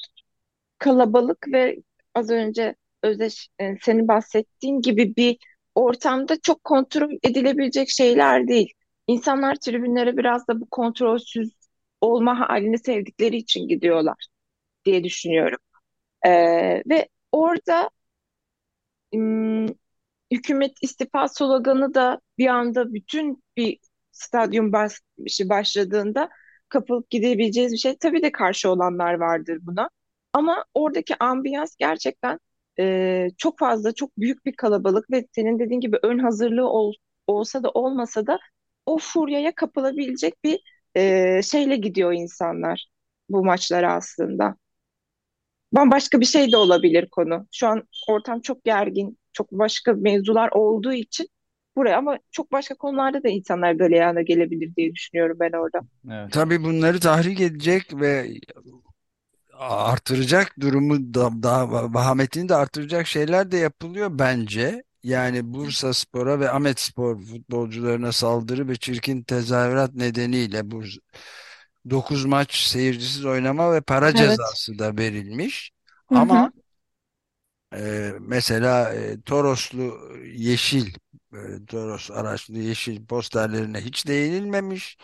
kalabalık 0.77 1.47
ve 1.53 1.77
az 2.15 2.29
önce 2.29 2.75
Özdeş 3.03 3.49
e, 3.59 3.77
senin 3.81 4.07
bahsettiğin 4.07 4.81
gibi 4.81 5.15
bir 5.15 5.37
ortamda 5.75 6.41
çok 6.41 6.63
kontrol 6.63 7.11
edilebilecek 7.23 7.89
şeyler 7.89 8.47
değil. 8.47 8.73
İnsanlar 9.07 9.55
tribünlere 9.55 10.17
biraz 10.17 10.47
da 10.47 10.61
bu 10.61 10.69
kontrolsüz 10.69 11.51
olma 12.01 12.39
halini 12.49 12.79
sevdikleri 12.79 13.37
için 13.37 13.67
gidiyorlar 13.67 14.27
diye 14.85 15.03
düşünüyorum. 15.03 15.59
E, 16.25 16.31
ve 16.89 17.09
orada 17.31 17.89
hükümet 20.31 20.71
istifa 20.81 21.27
sloganı 21.27 21.93
da 21.93 22.21
bir 22.37 22.47
anda 22.47 22.93
bütün 22.93 23.43
bir 23.57 23.79
stadyum 24.11 24.73
bas, 24.73 24.99
şey 25.27 25.49
başladığında 25.49 26.29
kapılıp 26.69 27.09
gidebileceğiz 27.09 27.73
bir 27.73 27.77
şey. 27.77 27.97
Tabii 27.97 28.21
de 28.23 28.31
karşı 28.31 28.69
olanlar 28.71 29.13
vardır 29.13 29.59
buna. 29.61 29.89
Ama 30.33 30.65
oradaki 30.73 31.15
ambiyans 31.19 31.75
gerçekten 31.75 32.39
e, 32.79 33.27
çok 33.37 33.59
fazla, 33.59 33.93
çok 33.93 34.17
büyük 34.17 34.45
bir 34.45 34.55
kalabalık 34.55 35.11
ve 35.11 35.27
senin 35.35 35.59
dediğin 35.59 35.81
gibi 35.81 35.97
ön 36.03 36.19
hazırlığı 36.19 36.69
ol, 36.69 36.93
olsa 37.27 37.63
da 37.63 37.69
olmasa 37.71 38.27
da 38.27 38.39
o 38.85 38.97
furyaya 38.97 39.55
kapılabilecek 39.55 40.43
bir 40.43 40.59
e, 40.95 41.41
şeyle 41.43 41.75
gidiyor 41.77 42.13
insanlar 42.13 42.87
bu 43.29 43.45
maçlara 43.45 43.93
aslında. 43.93 44.55
Bambaşka 45.71 46.19
bir 46.19 46.25
şey 46.25 46.51
de 46.51 46.57
olabilir 46.57 47.09
konu. 47.09 47.47
Şu 47.51 47.67
an 47.67 47.83
ortam 48.09 48.41
çok 48.41 48.63
gergin, 48.63 49.17
çok 49.33 49.51
başka 49.51 49.93
mevzular 49.93 50.49
olduğu 50.51 50.93
için 50.93 51.27
buraya 51.79 51.97
ama 51.97 52.19
çok 52.31 52.51
başka 52.51 52.75
konularda 52.75 53.23
da 53.23 53.29
insanlar 53.29 53.71
galeyana 53.71 54.21
gelebilir 54.21 54.75
diye 54.75 54.95
düşünüyorum 54.95 55.37
ben 55.39 55.51
orada. 55.51 55.79
Evet. 56.11 56.31
Tabii 56.31 56.63
bunları 56.63 56.99
tahrik 56.99 57.41
edecek 57.41 57.93
ve 57.93 58.27
artıracak 59.59 60.59
durumu 60.59 61.13
da, 61.13 61.43
daha 61.43 61.71
vahametini 61.93 62.49
de 62.49 62.55
artıracak 62.55 63.07
şeyler 63.07 63.51
de 63.51 63.57
yapılıyor 63.57 64.09
bence. 64.13 64.83
Yani 65.03 65.53
Bursa 65.53 65.93
Spor'a 65.93 66.39
ve 66.39 66.51
Ahmet 66.51 66.79
Spor 66.79 67.21
futbolcularına 67.21 68.11
saldırı 68.11 68.67
ve 68.67 68.75
çirkin 68.75 69.23
tezahürat 69.23 69.93
nedeniyle 69.95 70.71
bu 70.71 70.83
9 71.89 72.25
maç 72.25 72.55
seyircisiz 72.55 73.25
oynama 73.25 73.73
ve 73.73 73.81
para 73.81 74.09
Evet. 74.09 74.17
cezası 74.17 74.79
da 74.79 74.97
verilmiş. 74.97 75.71
Hı 76.09 76.15
hı. 76.15 76.21
Ama 76.21 76.51
e, 77.75 78.11
mesela 78.19 78.93
e, 78.93 79.21
Toroslu 79.21 79.99
yeşil 80.35 80.93
e, 81.33 81.65
Toros 81.65 82.11
araçlı 82.11 82.57
yeşil 82.57 83.05
posterlerine 83.05 83.81
hiç 83.81 84.07
değinilmemiş. 84.07 84.97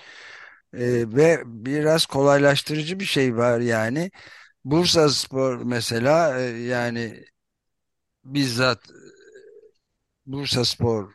E, 0.73 0.79
ve 1.17 1.43
biraz 1.45 2.05
kolaylaştırıcı 2.05 2.99
bir 2.99 3.05
şey 3.05 3.37
var 3.37 3.59
yani. 3.59 4.11
Bursaspor 4.65 5.63
mesela 5.63 6.41
e, 6.41 6.43
yani 6.63 7.25
bizzat 8.25 8.81
Bursaspor 10.25 11.13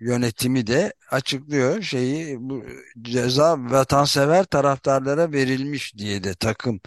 yönetimi 0.00 0.66
de 0.66 0.92
açıklıyor 1.10 1.82
şeyi 1.82 2.36
bu 2.40 2.64
ceza 3.02 3.56
vatansever 3.58 4.44
taraftarlara 4.44 5.32
verilmiş 5.32 5.96
diye 5.98 6.24
de 6.24 6.34
takım 6.34 6.80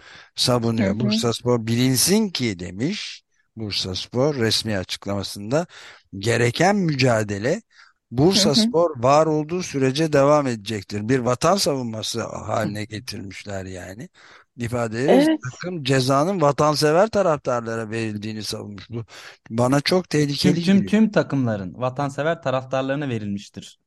Hı 0.78 0.82
savunuyor. 0.82 1.00
hı. 1.00 1.00
Bursaspor 1.00 1.66
bilinsin 1.66 2.28
ki 2.30 2.58
demiş 2.58 3.22
Bursaspor 3.56 4.34
resmi 4.36 4.78
açıklamasında 4.78 5.66
gereken 6.18 6.76
mücadele 6.76 7.62
Hı 8.34 8.40
hı. 8.42 8.74
Bursaspor 8.74 9.02
var 9.02 9.26
olduğu 9.26 9.62
sürece 9.62 10.12
devam 10.12 10.46
edecektir. 10.46 11.08
Bir 11.08 11.18
vatan 11.18 11.56
savunması 11.56 12.22
haline 12.24 12.84
getirmişler 12.86 13.64
yani 13.66 14.08
ifadeleri 14.56 15.26
Evet. 15.26 15.40
takım 15.52 15.84
cezanın 15.84 16.40
vatansever 16.40 17.08
taraftarlara 17.10 17.90
verildiğini 17.90 18.42
savunmuş. 18.42 18.90
Bu 18.90 19.04
bana 19.50 19.80
çok 19.80 20.10
Tüm 20.38 20.54
tehlikeli 20.54 20.60
tüm 20.60 20.84
geliyor. 20.84 20.86
tüm 20.86 21.10
takımların 21.10 21.74
vatansever 21.80 22.42
taraftarlarına 22.42 23.08
verilmiştir 23.08 23.80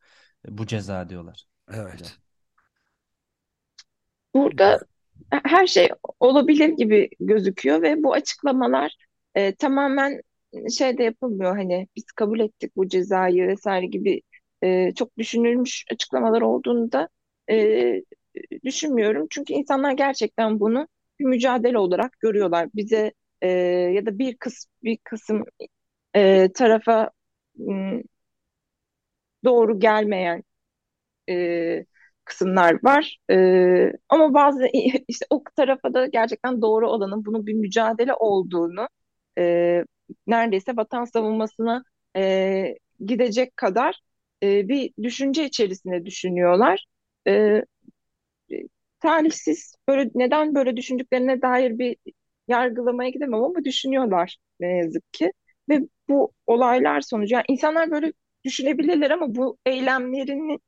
bu 0.47 0.67
ceza 0.67 1.09
diyorlar. 1.09 1.45
Evet. 1.73 2.19
Burada 4.33 4.79
her 5.31 5.67
şey 5.67 5.89
olabilir 6.19 6.69
gibi 6.69 7.09
gözüküyor 7.19 7.81
ve 7.81 8.03
bu 8.03 8.13
açıklamalar 8.13 8.97
e, 9.35 9.55
tamamen 9.55 10.21
şey 10.77 10.97
de 10.97 11.03
yapılmıyor 11.03 11.57
hani 11.57 11.87
biz 11.95 12.05
kabul 12.05 12.39
ettik 12.39 12.75
bu 12.75 12.87
cezayı 12.89 13.47
vesaire 13.47 13.85
gibi 13.85 14.21
e, 14.63 14.93
çok 14.95 15.17
düşünülmüş 15.17 15.85
açıklamalar 15.91 16.41
olduğunu 16.41 16.91
da 16.91 17.09
e, 17.51 18.01
düşünmüyorum. 18.65 19.27
Çünkü 19.29 19.53
insanlar 19.53 19.91
gerçekten 19.91 20.59
bunu 20.59 20.87
bir 21.19 21.25
mücadele 21.25 21.77
olarak 21.77 22.19
görüyorlar. 22.19 22.69
Bize 22.75 23.13
e, 23.41 23.47
ya 23.95 24.05
da 24.05 24.19
bir 24.19 24.37
kısım 24.37 24.71
bir 24.83 24.97
kısım 24.97 25.43
e, 26.15 26.53
tarafa 26.53 27.11
m, 27.57 28.03
doğru 29.43 29.79
gelmeyen 29.79 30.43
e, 31.29 31.85
kısımlar 32.25 32.79
var. 32.83 33.19
E, 33.31 33.35
ama 34.09 34.33
bazı 34.33 34.67
işte 35.07 35.25
o 35.29 35.43
tarafa 35.55 35.93
da 35.93 36.07
gerçekten 36.07 36.61
doğru 36.61 36.89
olanın 36.91 37.25
bunun 37.25 37.47
bir 37.47 37.53
mücadele 37.53 38.13
olduğunu 38.15 38.89
e, 39.39 39.85
neredeyse 40.27 40.75
vatan 40.77 41.05
savunmasına 41.05 41.83
e, 42.17 42.75
gidecek 43.05 43.57
kadar 43.57 43.99
e, 44.43 44.67
bir 44.69 44.93
düşünce 45.03 45.45
içerisinde 45.45 46.05
düşünüyorlar. 46.05 46.85
e, 47.27 47.63
talihsiz 48.99 49.75
böyle 49.87 50.09
neden 50.15 50.55
böyle 50.55 50.77
düşündüklerine 50.77 51.41
dair 51.41 51.79
bir 51.79 51.97
yargılamaya 52.47 53.09
gidemem 53.09 53.43
ama 53.43 53.63
düşünüyorlar 53.65 54.37
ne 54.59 54.77
yazık 54.77 55.13
ki. 55.13 55.31
Ve 55.69 55.79
bu 56.09 56.33
olaylar 56.47 57.01
sonucu 57.01 57.33
yani 57.35 57.45
insanlar 57.49 57.91
böyle 57.91 58.13
düşünebilirler 58.45 59.11
ama 59.11 59.35
bu 59.35 59.57
eylemlerin 59.65 60.59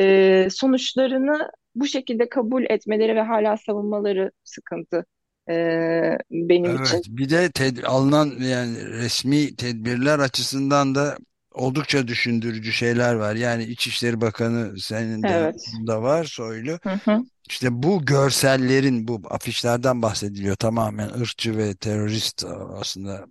e, 0.00 0.48
sonuçlarını 0.50 1.50
bu 1.74 1.86
şekilde 1.86 2.28
kabul 2.28 2.64
etmeleri 2.70 3.16
ve 3.16 3.20
hala 3.22 3.56
savunmaları 3.56 4.32
sıkıntı 4.44 5.06
e, 5.48 6.18
benim 6.30 6.76
Evet, 6.76 7.00
için. 7.00 7.16
bir 7.16 7.30
de 7.30 7.50
ted 7.50 7.78
alınan 7.84 8.26
yani 8.40 8.86
resmi 8.88 9.56
tedbirler 9.56 10.18
açısından 10.18 10.94
da 10.94 11.16
oldukça 11.54 12.08
düşündürücü 12.08 12.72
şeyler 12.72 13.14
var. 13.14 13.34
Yani 13.34 13.64
İçişleri 13.64 14.20
Bakanı 14.20 14.80
senin 14.80 15.22
de 15.22 15.28
Evet. 15.28 15.54
da 15.86 16.02
var 16.02 16.24
Soylu. 16.24 16.78
Hı 16.82 17.00
hı. 17.04 17.24
İşte 17.50 17.82
bu 17.82 18.04
görsellerin 18.04 19.08
bu 19.08 19.20
afişlerden 19.30 20.02
bahsediliyor 20.02 20.56
tamamen 20.56 21.08
ırkçı 21.08 21.56
ve 21.56 21.74
terörist 21.76 22.44
aslında 22.74 23.26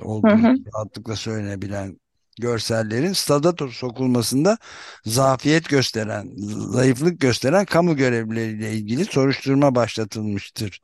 Hı 0.00 0.02
olduğu 0.02 0.28
hı. 0.32 0.54
rahatlıkla 0.74 1.16
söylenebilen 1.16 1.98
görsellerin 2.40 3.12
stada 3.12 3.68
sokulmasında 3.70 4.58
zafiyet 5.04 5.68
gösteren, 5.68 6.30
zayıflık 6.72 7.20
gösteren 7.20 7.64
kamu 7.64 7.96
görevlileriyle 7.96 8.72
ilgili 8.74 9.04
soruşturma 9.04 9.74
başlatılmıştır 9.74 10.80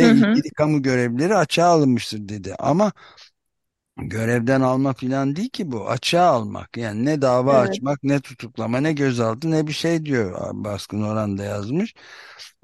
Hı 0.00 0.04
ve 0.04 0.10
hı. 0.10 0.36
ilgili 0.36 0.50
kamu 0.50 0.82
görevlileri 0.82 1.36
açığa 1.36 1.66
alınmıştır 1.66 2.28
dedi. 2.28 2.54
Ama 2.58 2.92
görevden 4.08 4.60
alma 4.60 4.92
filan 4.92 5.36
değil 5.36 5.48
ki 5.48 5.72
bu 5.72 5.88
açığa 5.88 6.26
almak 6.26 6.76
yani 6.76 7.04
ne 7.04 7.22
dava 7.22 7.58
Evet. 7.58 7.70
açmak 7.70 7.98
ne 8.02 8.20
tutuklama 8.20 8.80
ne 8.80 8.92
gözaltı 8.92 9.50
ne 9.50 9.66
bir 9.66 9.72
şey 9.72 10.04
diyor 10.04 10.50
Baskın 10.52 11.02
Orhan 11.02 11.38
da 11.38 11.44
yazmış. 11.44 11.94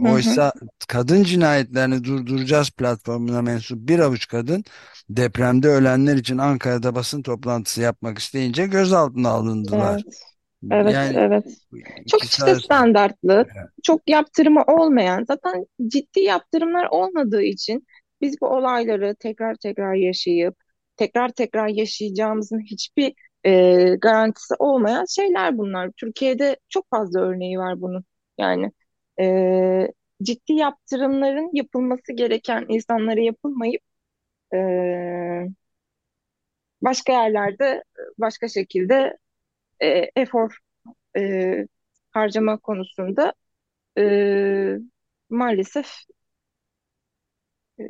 Hı 0.01 0.09
hı. 0.09 0.13
Oysa 0.13 0.53
kadın 0.89 1.23
cinayetlerini 1.23 2.05
durduracağız 2.05 2.71
platformuna 2.71 3.43
mensup 3.43 3.89
bir 3.89 3.99
avuç 3.99 4.29
kadın 4.29 4.65
depremde 5.11 5.69
ölenler 5.69 6.17
için 6.17 6.39
Ankara'da 6.39 6.95
basın 6.95 7.23
toplantısı 7.23 7.81
yapmak 7.81 8.19
isteyince 8.19 8.67
gözaltına 8.67 9.29
alındılar. 9.29 10.03
Evet. 10.05 10.23
Evet, 10.71 10.95
Yani 10.95 11.17
evet. 11.19 11.45
Çok 12.11 12.25
işte 12.25 12.55
standartlı, 12.55 13.47
çok 13.83 14.11
yaptırımı 14.11 14.63
olmayan, 14.67 15.25
zaten 15.29 15.67
ciddi 15.87 16.21
yaptırımlar 16.21 16.89
olmadığı 16.91 17.43
için 17.43 17.87
biz 18.21 18.41
bu 18.41 18.47
olayları 18.47 19.15
tekrar 19.19 19.55
tekrar 19.55 19.95
yaşayıp, 19.95 20.57
tekrar 20.97 21.29
tekrar 21.29 21.69
yaşayacağımızın 21.69 22.61
hiçbir 22.61 23.15
e, 23.45 23.95
garantisi 24.01 24.55
olmayan 24.59 25.05
şeyler 25.05 25.59
bunlar. 25.59 25.91
Türkiye'de 25.97 26.57
çok 26.69 26.91
fazla 26.91 27.21
örneği 27.21 27.59
var 27.59 27.81
bunun. 27.81 28.05
Yani 28.39 28.73
e, 29.21 29.93
ciddi 30.23 30.53
yaptırımların 30.53 31.51
yapılması 31.57 32.13
gereken 32.13 32.67
insanlara 32.69 33.21
yapılmayıp 33.21 33.83
e, 34.55 34.59
başka 36.83 37.13
yerlerde 37.13 37.85
başka 38.19 38.49
şekilde 38.49 39.17
e, 39.81 39.89
efor 40.17 40.59
e, 41.19 41.67
harcama 42.13 42.59
konusunda 42.59 43.35
e, 43.99 44.03
maalesef 45.31 45.89
e, 47.79 47.85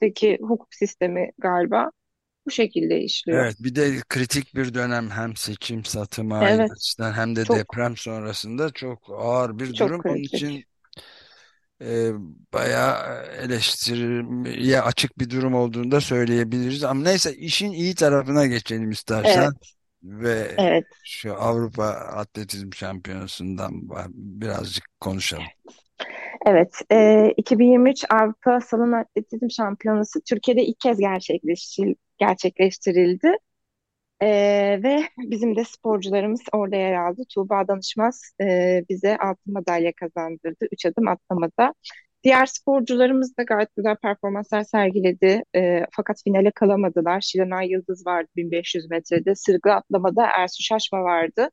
Türkiye'deki 0.00 0.42
hukuk 0.42 0.74
sistemi 0.74 1.30
galiba 1.38 1.90
bu 2.46 2.50
şekilde 2.50 3.00
işliyor. 3.02 3.46
Evet, 3.46 3.56
bir 3.60 3.74
de 3.74 4.00
kritik 4.08 4.54
bir 4.54 4.74
dönem 4.74 5.10
hem 5.10 5.36
seçim 5.36 5.84
satımı 5.84 6.36
Evet, 6.40 6.70
açısından 6.72 7.12
hem 7.12 7.36
de 7.36 7.44
çok 7.44 7.58
deprem 7.58 7.96
sonrasında 7.96 8.70
çok 8.72 9.10
ağır 9.10 9.58
bir 9.58 9.78
çok 9.78 9.78
durum. 9.78 10.02
Onun 10.06 10.22
kritik. 10.22 10.24
için 10.24 10.64
e, 11.82 12.10
bayağı 12.52 13.22
eleştiriye 13.26 14.80
açık 14.82 15.18
bir 15.18 15.30
durum 15.30 15.54
olduğunu 15.54 15.90
da 15.90 16.00
söyleyebiliriz. 16.00 16.84
Ama 16.84 17.02
neyse 17.02 17.36
işin 17.36 17.72
iyi 17.72 17.94
tarafına 17.94 18.46
geçelim 18.46 18.90
istersen 18.90 19.48
Evet, 19.48 19.54
ve 20.02 20.48
evet, 20.56 20.86
şu 21.02 21.34
Avrupa 21.34 21.84
Atletizm 21.86 22.72
Şampiyonası'ndan 22.72 23.72
birazcık 24.14 24.84
konuşalım. 25.00 25.52
Evet. 26.44 26.82
E, 26.92 27.30
2023 27.36 28.04
Avrupa 28.10 28.60
Salon 28.60 28.92
Atletizm 28.92 29.50
Şampiyonası 29.50 30.20
Türkiye'de 30.28 30.64
ilk 30.64 30.80
kez 30.80 30.98
gerçekleştirildi. 30.98 31.98
gerçekleştirildi. 32.18 33.32
Ee, 34.22 34.80
ve 34.82 35.02
bizim 35.18 35.56
de 35.56 35.64
sporcularımız 35.64 36.40
orada 36.52 36.76
yer 36.76 36.94
aldı. 36.94 37.22
Tuğba 37.34 37.68
Danışmaz 37.68 38.22
e, 38.42 38.82
bize 38.90 39.16
altın 39.18 39.52
madalya 39.52 39.92
kazandırdı. 40.00 40.66
Üç 40.72 40.86
adım 40.86 41.08
atlamada. 41.08 41.74
Diğer 42.24 42.46
sporcularımız 42.46 43.36
da 43.38 43.42
gayet 43.42 43.76
güzel 43.76 43.96
performanslar 43.96 44.62
sergiledi. 44.64 45.42
E, 45.56 45.82
fakat 45.92 46.22
finale 46.24 46.50
kalamadılar. 46.50 47.20
Şilanay 47.20 47.68
Yıldız 47.70 48.06
vardı 48.06 48.28
1500 48.36 48.90
metrede. 48.90 49.34
Sırgı 49.34 49.72
atlamada 49.72 50.26
Ersu 50.26 50.62
Şaşma 50.62 51.02
vardı. 51.02 51.48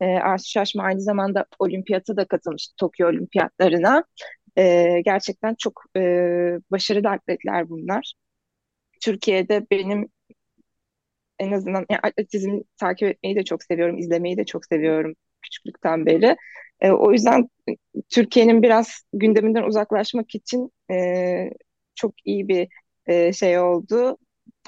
E, 0.00 0.06
Ersu 0.06 0.50
Şaşma 0.50 0.82
aynı 0.82 1.00
zamanda 1.00 1.46
olimpiyata 1.58 2.16
da 2.16 2.24
katılmıştı 2.24 2.76
Tokyo 2.76 3.08
olimpiyatlarına. 3.08 4.04
E, 4.58 5.00
gerçekten 5.04 5.54
çok 5.58 5.82
e, 5.96 6.00
başarılı 6.70 7.08
atletler 7.10 7.68
bunlar. 7.68 8.14
Türkiye'de 9.02 9.66
benim 9.70 10.08
en 11.38 11.52
azından 11.52 11.86
yani 11.90 12.00
atletizm 12.02 12.60
takip 12.80 13.08
etmeyi 13.08 13.36
de 13.36 13.44
çok 13.44 13.64
seviyorum, 13.64 13.98
izlemeyi 13.98 14.36
de 14.36 14.44
çok 14.44 14.66
seviyorum 14.66 15.14
küçüklükten 15.42 16.06
beri. 16.06 16.36
E, 16.80 16.90
o 16.90 17.12
yüzden 17.12 17.48
Türkiye'nin 18.08 18.62
biraz 18.62 19.02
gündeminden 19.12 19.62
uzaklaşmak 19.62 20.34
için 20.34 20.72
e, 20.90 20.96
çok 21.94 22.14
iyi 22.24 22.48
bir 22.48 22.68
e, 23.06 23.32
şey 23.32 23.58
oldu. 23.60 24.18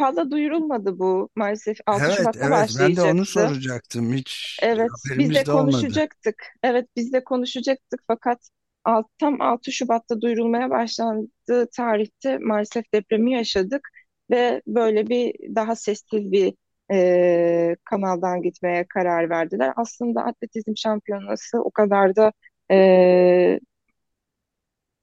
Fazla 0.00 0.30
duyurulmadı 0.30 0.98
bu 0.98 1.30
maalesef 1.36 1.78
6 1.86 2.10
Evet, 2.10 2.12
Şubat'ta 2.12 2.50
evet 2.50 2.68
ben 2.78 2.96
de 2.96 3.02
onu 3.02 3.26
başlayacaktı. 3.26 3.26
soracaktım. 3.26 4.12
Hiç 4.12 4.60
Evet, 4.62 4.92
biz 5.16 5.34
de 5.34 5.46
de 5.46 5.52
olmadı. 5.52 6.00
konuşacaktık. 6.00 6.44
Evet, 6.62 6.88
biz 6.96 7.12
de 7.12 7.24
konuşacaktık 7.24 8.00
fakat 8.06 8.48
alt, 8.84 9.06
tam 9.18 9.40
6 9.40 9.72
Şubat'ta 9.72 10.20
duyurulmaya 10.20 10.70
başlandığı 10.70 11.66
tarihte 11.76 12.38
maalesef 12.38 12.84
depremi 12.94 13.32
yaşadık 13.32 13.88
ve 14.30 14.62
böyle 14.66 15.08
bir 15.08 15.34
daha 15.54 15.76
sessiz 15.76 16.32
bir 16.32 16.54
e, 16.92 17.76
kanaldan 17.84 18.42
gitmeye 18.42 18.86
karar 18.88 19.30
verdiler. 19.30 19.72
Aslında 19.76 20.22
atletizm 20.24 20.72
şampiyonası 20.76 21.58
o 21.62 21.70
kadar 21.70 22.16
da 22.16 22.32
e, 22.70 23.60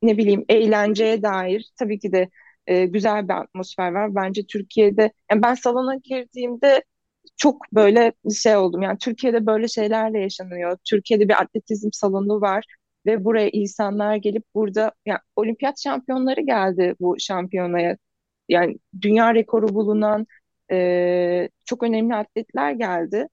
ne 0.01 0.17
bileyim 0.17 0.45
eğlenceye 0.49 1.23
dair 1.23 1.71
tabii 1.79 1.99
ki 1.99 2.12
de 2.12 2.29
e, 2.67 2.86
güzel 2.86 3.27
bir 3.30 3.34
atmosfer 3.34 3.91
var. 3.91 4.15
Bence 4.15 4.45
Türkiye'de 4.47 5.12
yani 5.32 5.41
ben 5.43 5.53
salona 5.56 5.95
girdiğimde 5.95 6.84
çok 7.38 7.73
böyle 7.73 8.13
şey 8.43 8.56
oldum. 8.58 8.82
Yani 8.82 8.97
Türkiye'de 8.97 9.45
böyle 9.45 9.67
şeyler 9.67 10.13
de 10.13 10.19
yaşanıyor. 10.19 10.77
Türkiye'de 10.89 11.30
bir 11.30 11.41
atletizm 11.41 11.89
salonu 11.93 12.41
var 12.41 12.65
ve 13.06 13.25
buraya 13.25 13.49
insanlar 13.49 14.15
gelip 14.15 14.43
burada 14.56 14.91
yani 15.06 15.19
olimpiyat 15.36 15.80
şampiyonları 15.84 16.41
geldi 16.41 16.95
bu 16.99 17.15
şampiyonaya. 17.19 17.97
Yani 18.49 18.77
dünya 19.01 19.36
rekoru 19.36 19.67
bulunan 19.75 20.27
e, 20.71 21.49
çok 21.65 21.84
önemli 21.84 22.15
atletler 22.15 22.71
geldi. 22.71 23.27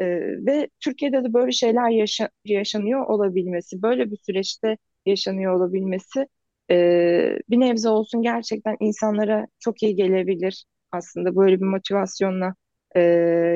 E, 0.00 0.06
ve 0.46 0.68
Türkiye'de 0.80 1.24
de 1.24 1.34
böyle 1.34 1.52
şeyler 1.52 1.90
yaşa- 1.90 2.30
yaşanıyor 2.44 3.06
olabilmesi, 3.06 3.82
böyle 3.82 4.10
bir 4.10 4.16
süreçte 4.16 4.76
yaşanıyor 5.06 5.54
olabilmesi 5.54 6.26
e, 6.70 7.38
bir 7.50 7.60
nebze 7.60 7.88
olsun 7.88 8.22
gerçekten 8.22 8.76
insanlara 8.80 9.46
çok 9.58 9.82
iyi 9.82 9.96
gelebilir 9.96 10.64
aslında 10.92 11.36
böyle 11.36 11.60
bir 11.60 11.66
motivasyonla 11.66 12.54
e, 12.96 13.00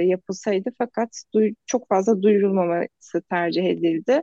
yapılsaydı 0.04 0.70
fakat 0.78 1.08
duy- 1.34 1.54
çok 1.66 1.88
fazla 1.88 2.22
duyurulmaması 2.22 3.22
tercih 3.30 3.64
edildi. 3.64 4.22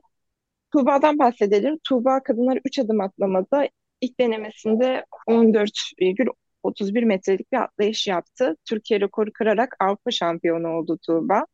Tuğba'dan 0.73 1.19
bahsedelim. 1.19 1.77
Tuğba 1.83 2.23
kadınlar 2.23 2.59
3 2.65 2.79
adım 2.79 3.01
atlamada 3.01 3.69
ilk 4.01 4.19
denemesinde 4.19 5.05
14,31 5.27 7.03
metrelik 7.03 7.51
bir 7.51 7.57
atlayış 7.57 8.07
yaptı. 8.07 8.55
Türkiye 8.69 8.99
rekoru 9.01 9.31
kırarak 9.33 9.75
Avrupa 9.79 10.11
şampiyonu 10.11 10.67
oldu 10.69 10.97
Tuğba. 11.05 11.45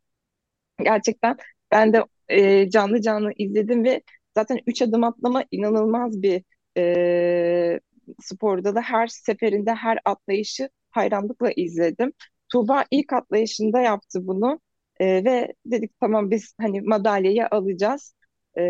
Gerçekten 0.84 1.38
ben 1.72 1.94
de 1.94 2.04
e, 2.30 2.70
canlı 2.70 3.02
canlı 3.02 3.32
izledim 3.38 3.84
ve 3.84 4.02
zaten 4.38 4.60
3 4.68 4.82
adım 4.82 5.04
atlama 5.04 5.44
inanılmaz 5.52 6.22
bir 6.22 6.44
e, 6.78 7.80
sporda 8.22 8.76
da 8.76 8.82
her 8.82 9.08
seferinde 9.08 9.74
her 9.74 10.00
atlayışı 10.06 10.70
hayranlıkla 10.92 11.52
izledim. 11.56 12.14
Tuğba 12.50 12.86
ilk 12.92 13.14
atlayışında 13.14 13.82
yaptı 13.82 14.28
bunu 14.28 14.60
E, 15.00 15.26
ve 15.26 15.54
dedik 15.66 15.92
tamam 16.00 16.32
biz 16.32 16.54
hani 16.62 16.82
madalyayı 16.82 17.48
alacağız 17.52 18.16
E, 18.58 18.64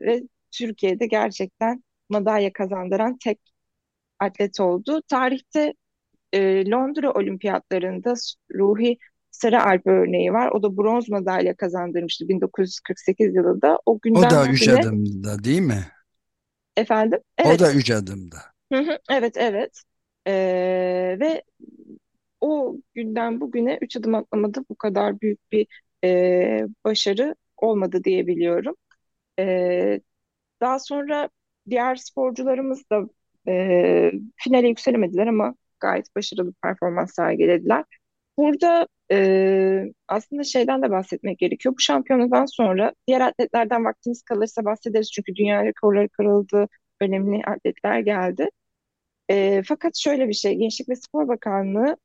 ve 0.00 0.22
Türkiye'de 0.50 1.06
gerçekten 1.06 1.84
madalya 2.08 2.52
kazandıran 2.52 3.18
tek 3.24 3.40
atlet 4.18 4.60
oldu. 4.60 5.02
Tarihte 5.08 5.74
e, 6.32 6.70
Londra 6.70 7.12
Olimpiyatlarında 7.12 8.14
Ruhi 8.54 8.98
Sarı 9.30 9.62
Alp 9.62 9.86
örneği 9.86 10.32
var. 10.32 10.50
O 10.52 10.62
da 10.62 10.76
bronz 10.76 11.08
madalya 11.08 11.56
kazandırmıştı 11.56 12.28
1948 12.28 13.34
yılında. 13.34 13.78
O 13.86 13.98
günden 14.02 14.26
O 14.26 14.30
da 14.30 14.48
üç 14.48 14.68
adımda 14.68 15.44
değil 15.44 15.60
mi? 15.60 15.84
Efendim 16.76 17.20
O 17.42 17.58
evet 17.58 17.58
da 17.58 17.72
üç 17.72 17.90
adımda. 17.90 18.42
Hı 18.72 18.78
hı, 18.78 18.98
evet 19.10 19.36
evet 19.36 19.82
Ee, 20.26 21.16
ve 21.20 21.42
o 22.40 22.76
günden 22.94 23.40
bugüne 23.40 23.78
üç 23.82 23.96
adım 23.96 24.14
atlamada 24.14 24.64
bu 24.70 24.76
kadar 24.76 25.20
büyük 25.20 25.52
bir 25.52 25.66
e, 26.04 26.66
başarı 26.84 27.34
olmadı 27.56 28.04
diyebiliyorum. 28.04 28.76
Ee, 29.40 30.00
daha 30.60 30.80
sonra 30.80 31.30
diğer 31.70 31.96
sporcularımız 31.96 32.90
da 32.90 33.02
e, 33.48 34.12
finale 34.36 34.68
yükselemediler 34.68 35.26
ama 35.26 35.54
gayet 35.80 36.16
başarılı 36.16 36.54
performans 36.62 37.14
sergilediler. 37.16 37.84
Burada 38.38 38.88
e, 39.12 39.84
aslında 40.08 40.44
şeyden 40.44 40.82
de 40.82 40.90
bahsetmek 40.90 41.38
gerekiyor. 41.38 41.74
Bu 41.74 41.80
şampiyonadan 41.80 42.46
sonra 42.46 42.94
diğer 43.08 43.20
atletlerden 43.20 43.84
vaktimiz 43.84 44.22
kalırsa 44.22 44.64
bahsederiz. 44.64 45.12
Çünkü 45.12 45.34
dünya 45.36 45.64
rekorları 45.64 46.08
kırıldı, 46.08 46.68
önemli 47.00 47.42
atletler 47.46 48.00
geldi. 48.00 48.48
E, 49.30 49.62
fakat 49.68 49.96
şöyle 49.96 50.28
bir 50.28 50.34
şey, 50.34 50.54
Gençlik 50.56 50.88
ve 50.88 50.96
Spor 50.96 51.28
Bakanlığı 51.28 51.96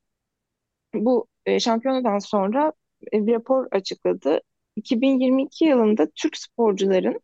bu 0.96 1.28
e, 1.46 1.60
şampiyonadan 1.60 2.20
sonra 2.20 2.74
e, 3.14 3.28
bir 3.28 3.34
rapor 3.34 3.68
açıkladı. 3.72 4.42
2022 4.76 5.66
yılında 5.66 6.08
Türk 6.16 6.38
sporcuların 6.38 7.22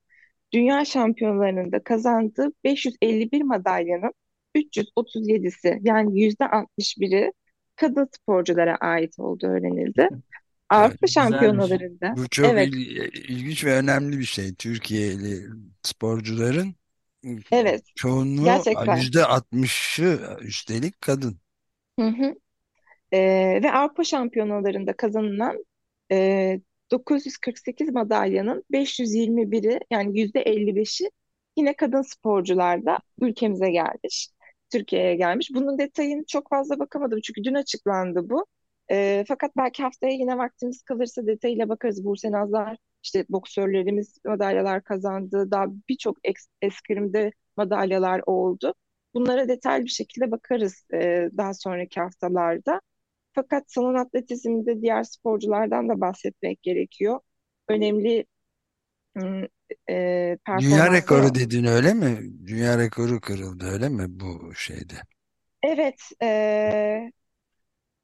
dünya 0.53 0.85
şampiyonlarında 0.85 1.83
kazandığı 1.83 2.51
551 2.63 3.41
madalyanın 3.41 4.13
337'si 4.55 5.79
yani 5.83 6.21
%61'i 6.21 7.33
kadın 7.77 8.09
sporculara 8.13 8.77
ait 8.77 9.19
olduğu 9.19 9.47
öğrenildi. 9.47 10.09
Avrupa 10.69 11.07
Güzelmiş. 11.07 11.07
şampiyonalarında 11.07 12.15
Bu 12.15 12.29
çok 12.29 12.57
evet 12.57 12.73
il- 12.73 13.11
ilginç 13.29 13.65
ve 13.65 13.73
önemli 13.75 14.19
bir 14.19 14.25
şey. 14.25 14.55
Türkiye'li 14.55 15.47
sporcuların 15.83 16.75
evet 17.51 17.83
çoğunluğu 17.95 18.43
gerçekten 18.43 18.87
yüzde 18.87 19.25
altmışı 19.25 20.37
üstelik 20.41 21.01
kadın. 21.01 21.41
hı 21.99 22.05
hı. 22.07 22.35
Ee, 23.13 23.61
ve 23.63 23.73
Avrupa 23.73 24.05
şampiyonalarında 24.05 24.93
kazanılan 24.97 25.65
e, 26.11 26.61
948 26.91 27.89
madalyanın 27.93 28.65
521'i 28.71 29.79
yani 29.91 30.19
%55'i 30.21 31.11
yine 31.57 31.75
kadın 31.75 32.03
sporcularda 32.03 32.99
ülkemize 33.21 33.71
gelmiş. 33.71 34.29
Türkiye'ye 34.71 35.15
gelmiş. 35.15 35.49
Bunun 35.53 35.77
detayını 35.79 36.25
çok 36.25 36.49
fazla 36.49 36.79
bakamadım 36.79 37.19
çünkü 37.23 37.43
dün 37.43 37.53
açıklandı 37.53 38.29
bu. 38.29 38.45
Ee, 38.91 39.25
fakat 39.27 39.57
belki 39.57 39.83
haftaya 39.83 40.13
yine 40.13 40.37
vaktimiz 40.37 40.83
kalırsa 40.83 41.27
detayıyla 41.27 41.69
bakarız. 41.69 42.05
Buse 42.05 42.31
Nazlar, 42.31 42.77
işte 43.03 43.25
boksörlerimiz 43.29 44.17
madalyalar 44.25 44.83
kazandı. 44.83 45.51
Daha 45.51 45.65
birçok 45.89 46.17
eskrimde 46.61 47.31
madalyalar 47.57 48.21
oldu. 48.25 48.73
Bunlara 49.13 49.47
detaylı 49.47 49.85
bir 49.85 49.89
şekilde 49.89 50.31
bakarız 50.31 50.85
e, 50.93 51.29
daha 51.37 51.53
sonraki 51.53 51.99
haftalarda. 51.99 52.81
Fakat 53.33 53.71
salon 53.71 53.95
atletizmde 53.95 54.81
diğer 54.81 55.03
sporculardan 55.03 55.89
da 55.89 56.01
bahsetmek 56.01 56.63
gerekiyor. 56.63 57.19
Önemli 57.67 58.25
e, 59.89 60.37
Dünya 60.57 60.91
performanslar. 60.91 60.91
rekoru 60.91 61.35
dedin 61.35 61.63
öyle 61.65 61.93
mi? 61.93 62.31
Dünya 62.47 62.77
rekoru 62.77 63.21
kırıldı 63.21 63.65
öyle 63.65 63.89
mi 63.89 64.05
bu 64.09 64.55
şeyde? 64.55 64.95
Evet, 65.63 66.01
e, 66.23 67.11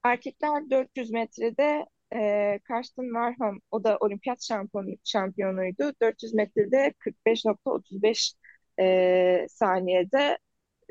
erkekler 0.04 0.70
400 0.70 1.10
metrede 1.10 1.86
e, 2.14 2.58
Karsten 2.64 3.04
Warholm, 3.04 3.60
o 3.70 3.84
da 3.84 3.96
olimpiyat 4.00 4.42
şampiyonu, 4.44 4.90
şampiyonuydu. 5.04 5.92
400 6.02 6.34
metrede 6.34 6.94
45.35 6.98 8.34
e, 8.80 9.46
saniyede 9.50 10.38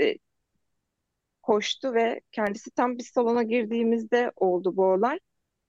e, 0.01 0.15
koştu 1.41 1.93
ve 1.93 2.21
kendisi 2.31 2.71
tam 2.71 2.97
biz 2.97 3.07
salona 3.07 3.43
girdiğimizde 3.43 4.31
oldu 4.35 4.77
bu 4.77 4.85
olay. 4.85 5.19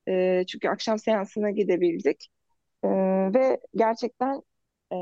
E, 0.08 0.44
çünkü 0.48 0.68
akşam 0.68 0.98
seansına 0.98 1.50
gidebildik. 1.50 2.28
E, 2.84 2.88
ve 3.34 3.60
gerçekten 3.76 4.42
e, 4.92 4.96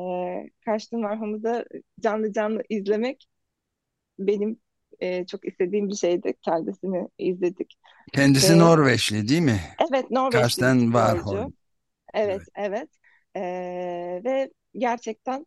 Karsten 0.65 0.99
Warholm'u 0.99 1.43
da 1.43 1.65
canlı 2.01 2.33
canlı 2.33 2.63
izlemek 2.69 3.27
benim 4.19 4.61
e, 5.01 5.27
çok 5.27 5.49
istediğim 5.49 5.89
bir 5.89 5.95
şeydi. 5.95 6.35
Kendisini 6.43 7.09
izledik. 7.19 7.79
Kendisi 8.13 8.53
Ve 8.53 8.59
Norveçli 8.59 9.29
değil 9.29 9.41
mi? 9.41 9.61
evet 9.79 10.11
Norveçli 10.11 10.39
Karsten. 10.39 10.81
Warholm. 10.85 11.53
Evet 12.15 12.43
Evet. 12.43 12.49
evet. 12.57 12.91
E, 13.37 13.43
ve 14.25 14.51
gerçekten 14.79 15.47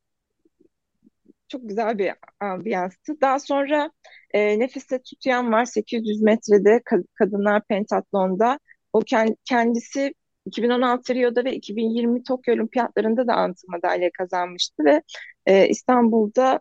çok 1.48 1.70
güzel 1.70 1.98
bir 1.98 2.12
ambiyanstı. 2.40 3.22
Daha 3.22 3.40
sonra 3.40 3.92
e, 4.34 4.60
Nefise 4.60 5.02
Tütüyen 5.02 5.52
var 5.52 5.66
800 5.66 6.22
metrede 6.22 6.78
ka- 6.78 7.06
kadınlar 7.14 7.64
pentatlonda. 7.68 8.60
O 8.94 9.00
kend- 9.02 9.36
kendisi 9.46 10.14
2016 10.46 11.16
Rio'da 11.16 11.46
ve 11.46 11.56
2020 11.56 12.24
Tokyo 12.24 12.54
Olimpiyatlarında 12.54 13.28
da 13.28 13.34
altın 13.36 13.70
madalya 13.72 14.10
kazanmıştı 14.18 14.86
ve 14.86 15.02
e, 15.46 15.68
İstanbul'da 15.68 16.60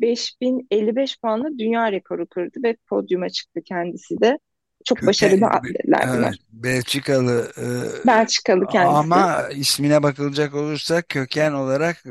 5055 0.00 1.20
puanla 1.20 1.58
dünya 1.58 1.92
rekoru 1.92 2.26
kırdı 2.26 2.58
ve 2.64 2.76
podyuma 2.88 3.28
çıktı 3.30 3.60
kendisi 3.64 4.20
de. 4.20 4.38
Çok 4.84 5.06
başarılı 5.06 5.40
Köken, 5.40 5.56
atletler 5.56 6.00
evet, 6.04 6.18
bunlar. 6.18 6.36
Belçikalı 6.52 7.52
e, 7.58 7.66
Belçikalı 8.06 8.66
kendisi. 8.66 8.96
ama 8.96 9.48
ismine 9.48 10.02
bakılacak 10.02 10.54
olursa 10.54 11.02
köken 11.02 11.52
olarak 11.52 12.04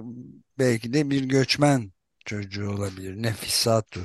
belki 0.60 0.94
de 0.94 1.10
bir 1.10 1.24
göçmen 1.24 1.92
çocuğu 2.26 2.70
olabilir. 2.70 3.24
Nefisatu 3.24 4.02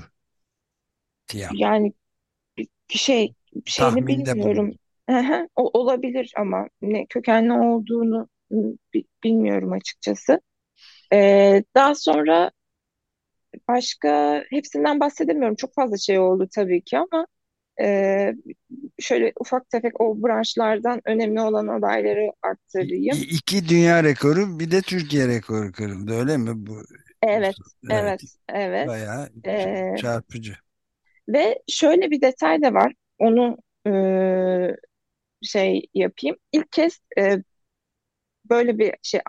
Tiyam. 1.27 1.57
Yani 1.57 1.93
bir 2.59 2.99
şey 2.99 3.35
şeyini 3.65 3.91
Tahminde 3.91 4.09
bilmiyorum. 4.09 4.57
bulundum. 4.57 4.79
Hı, 5.11 5.49
o 5.57 5.79
olabilir 5.81 6.33
ama 6.37 6.69
ne 6.83 7.07
kökenli 7.07 7.53
olduğunu 7.53 8.29
bi- 8.95 9.05
bilmiyorum 9.25 9.73
açıkçası. 9.73 10.41
Ee, 11.15 11.65
daha 11.77 11.97
sonra 11.97 12.53
başka 13.69 14.43
hepsinden 14.51 15.01
bahsedemiyorum. 15.01 15.57
Çok 15.57 15.75
fazla 15.75 15.97
şey 15.99 16.19
oldu 16.19 16.49
tabii 16.55 16.83
ki 16.85 16.99
ama 16.99 17.27
e, 17.81 18.33
şöyle 19.01 19.33
ufak 19.41 19.71
tefek 19.71 20.01
o 20.01 20.23
branşlardan 20.25 21.01
önemli 21.07 21.41
olan 21.41 21.69
adayları 21.69 22.33
İ- 22.81 22.85
aktarayım. 22.85 23.21
i- 23.21 23.37
İki 23.37 23.69
dünya 23.69 24.05
rekoru 24.05 24.59
bir 24.61 24.71
de 24.71 24.83
Türkiye 24.83 25.29
rekoru 25.29 25.73
kırıldı 25.73 26.13
öyle 26.15 26.37
mi? 26.37 26.67
Bu, 26.67 26.83
Evet, 27.23 27.57
evet 27.89 27.89
evet, 27.89 28.23
evet. 28.49 28.93
bayağı 28.93 29.31
Ee, 29.47 29.97
çarpıcı. 29.97 30.57
ve 31.29 31.63
şöyle 31.69 32.11
bir 32.11 32.21
detay 32.21 32.63
da 32.63 32.75
var. 32.75 32.93
Onu 33.19 33.57
şey 35.47 35.87
yapayım. 35.95 36.37
İlk 36.53 36.73
kez 36.73 37.01
e, 37.19 37.37
böyle 38.51 38.79
bir 38.79 38.95
şey 39.03 39.21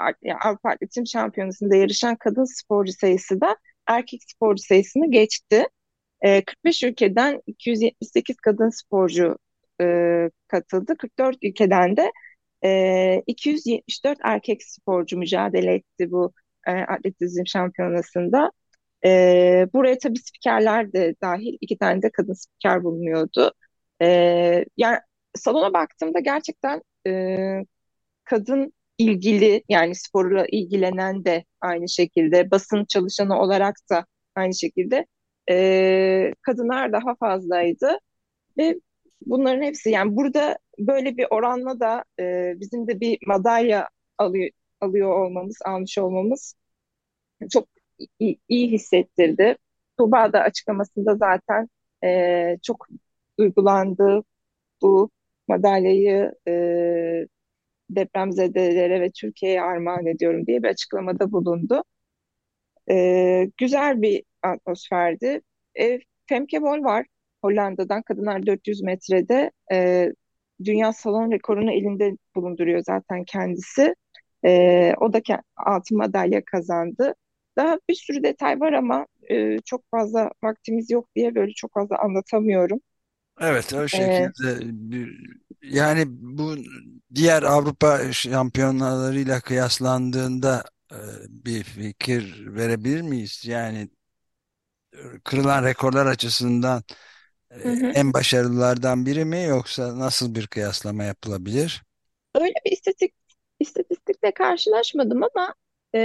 Avrupa 0.45 0.69
Atletizm 0.69 1.05
Şampiyonası'nda 1.05 1.75
yarışan 1.75 2.15
kadın 2.15 2.45
sporcu 2.45 2.93
sayısı 2.93 3.41
da 3.41 3.57
erkek 3.87 4.21
sporcu 4.23 4.63
sayısını 4.63 5.11
geçti. 5.11 5.67
E, 6.21 6.45
45 6.45 6.83
ülkeden 6.83 7.41
278 7.47 8.35
kadın 8.37 8.69
sporcu 8.69 9.37
e, 9.81 9.85
katıldı. 10.47 10.95
44 10.97 11.37
ülkeden 11.43 11.97
de 11.97 12.11
e, 12.63 13.23
274 13.27 14.19
erkek 14.23 14.63
sporcu 14.63 15.17
mücadele 15.17 15.73
etti 15.73 16.11
bu 16.11 16.33
e, 16.67 16.71
atletizm 16.71 17.45
şampiyonasında. 17.45 18.51
E, 19.05 19.09
buraya 19.73 19.97
tabii 19.97 20.19
spikerler 20.19 20.93
de 20.93 21.15
dahil 21.21 21.57
iki 21.61 21.77
tane 21.77 22.01
de 22.01 22.11
kadın 22.11 22.33
spiker 22.33 22.83
bulunuyordu. 22.83 23.51
E, 24.01 24.07
yani 24.77 24.99
salona 25.37 25.73
baktığımda 25.73 26.19
gerçekten 26.19 26.81
e, 27.07 27.37
kadın 28.23 28.73
ilgili 28.97 29.63
yani 29.69 29.95
sporla 29.95 30.45
ilgilenen 30.51 31.25
de 31.25 31.45
aynı 31.61 31.89
şekilde 31.89 32.51
basın 32.51 32.85
çalışanı 32.85 33.39
olarak 33.41 33.75
da 33.89 34.05
aynı 34.35 34.55
şekilde 34.55 35.05
e, 35.49 36.33
kadınlar 36.41 36.91
daha 36.93 37.15
fazlaydı 37.15 37.99
ve 38.57 38.79
bunların 39.25 39.61
hepsi 39.61 39.89
yani 39.89 40.15
burada 40.15 40.57
böyle 40.79 41.17
bir 41.17 41.27
oranla 41.29 41.79
da 41.79 42.03
e, 42.19 42.53
bizim 42.59 42.87
de 42.87 42.99
bir 42.99 43.17
madalya 43.27 43.89
alıyor, 44.17 44.49
alıyor 44.81 45.25
olmamız, 45.25 45.57
almış 45.65 45.97
olmamız 45.97 46.55
çok 47.51 47.67
iyi, 48.19 48.71
hissettirdi. 48.71 49.57
Tuğba 49.97 50.33
da 50.33 50.39
açıklamasında 50.41 51.15
zaten 51.15 51.69
e, 52.03 52.57
çok 52.63 52.87
duygulandı 53.39 54.23
bu 54.81 55.09
madalyayı 55.47 56.31
e, 56.47 57.27
depremzedelere 57.89 59.01
ve 59.01 59.11
Türkiye'ye 59.11 59.61
armağan 59.61 60.05
ediyorum 60.07 60.47
diye 60.47 60.63
bir 60.63 60.67
açıklamada 60.67 61.31
bulundu. 61.31 61.83
Ee, 62.91 63.51
güzel 63.57 64.01
bir 64.01 64.23
atmosferdi. 64.43 65.41
E, 65.79 65.99
Femke 66.25 66.61
Bol 66.61 66.83
var 66.83 67.05
Hollanda'dan 67.43 68.01
kadınlar 68.01 68.45
400 68.45 68.81
metrede. 68.83 69.51
E, 69.71 70.09
dünya 70.63 70.93
salon 70.93 71.31
rekorunu 71.31 71.71
elinde 71.71 72.17
bulunduruyor 72.35 72.83
zaten 72.85 73.23
kendisi. 73.23 73.95
E, 74.45 74.93
o 75.01 75.13
da 75.13 75.21
altın 75.57 75.97
madalya 75.97 76.45
kazandı. 76.45 77.15
Daha 77.57 77.79
bir 77.89 77.95
sürü 77.95 78.23
detay 78.23 78.59
var 78.59 78.73
ama 78.73 79.07
e, 79.31 79.57
çok 79.65 79.83
fazla 79.91 80.31
vaktimiz 80.43 80.91
yok 80.91 81.09
diye 81.15 81.35
böyle 81.35 81.51
çok 81.53 81.73
fazla 81.73 81.97
anlatamıyorum. 81.99 82.79
Evet 83.41 83.73
o 83.73 83.87
şekilde 83.87 84.59
bir, 84.91 85.19
yani 85.61 86.03
bu 86.07 86.55
diğer 87.15 87.43
Avrupa 87.43 88.11
şampiyonalarıyla 88.13 89.41
kıyaslandığında 89.41 90.63
e, 90.91 90.97
bir 91.29 91.63
fikir 91.63 92.45
verebilir 92.55 93.01
miyiz? 93.01 93.43
Yani 93.45 93.89
kırılan 95.23 95.63
rekorlar 95.63 96.05
açısından 96.05 96.83
e, 97.51 97.55
Hı 97.59 97.69
hı. 97.69 97.91
en 97.93 98.13
başarılılardan 98.13 99.05
biri 99.05 99.25
mi 99.25 99.43
yoksa 99.43 99.99
nasıl 99.99 100.35
bir 100.35 100.47
kıyaslama 100.47 101.03
yapılabilir? 101.03 101.83
Öyle 102.35 102.53
bir 102.65 102.71
istatistik, 102.71 103.13
istatistikle 103.59 104.31
karşılaşmadım 104.31 105.23
ama 105.23 105.55
e, 105.95 105.99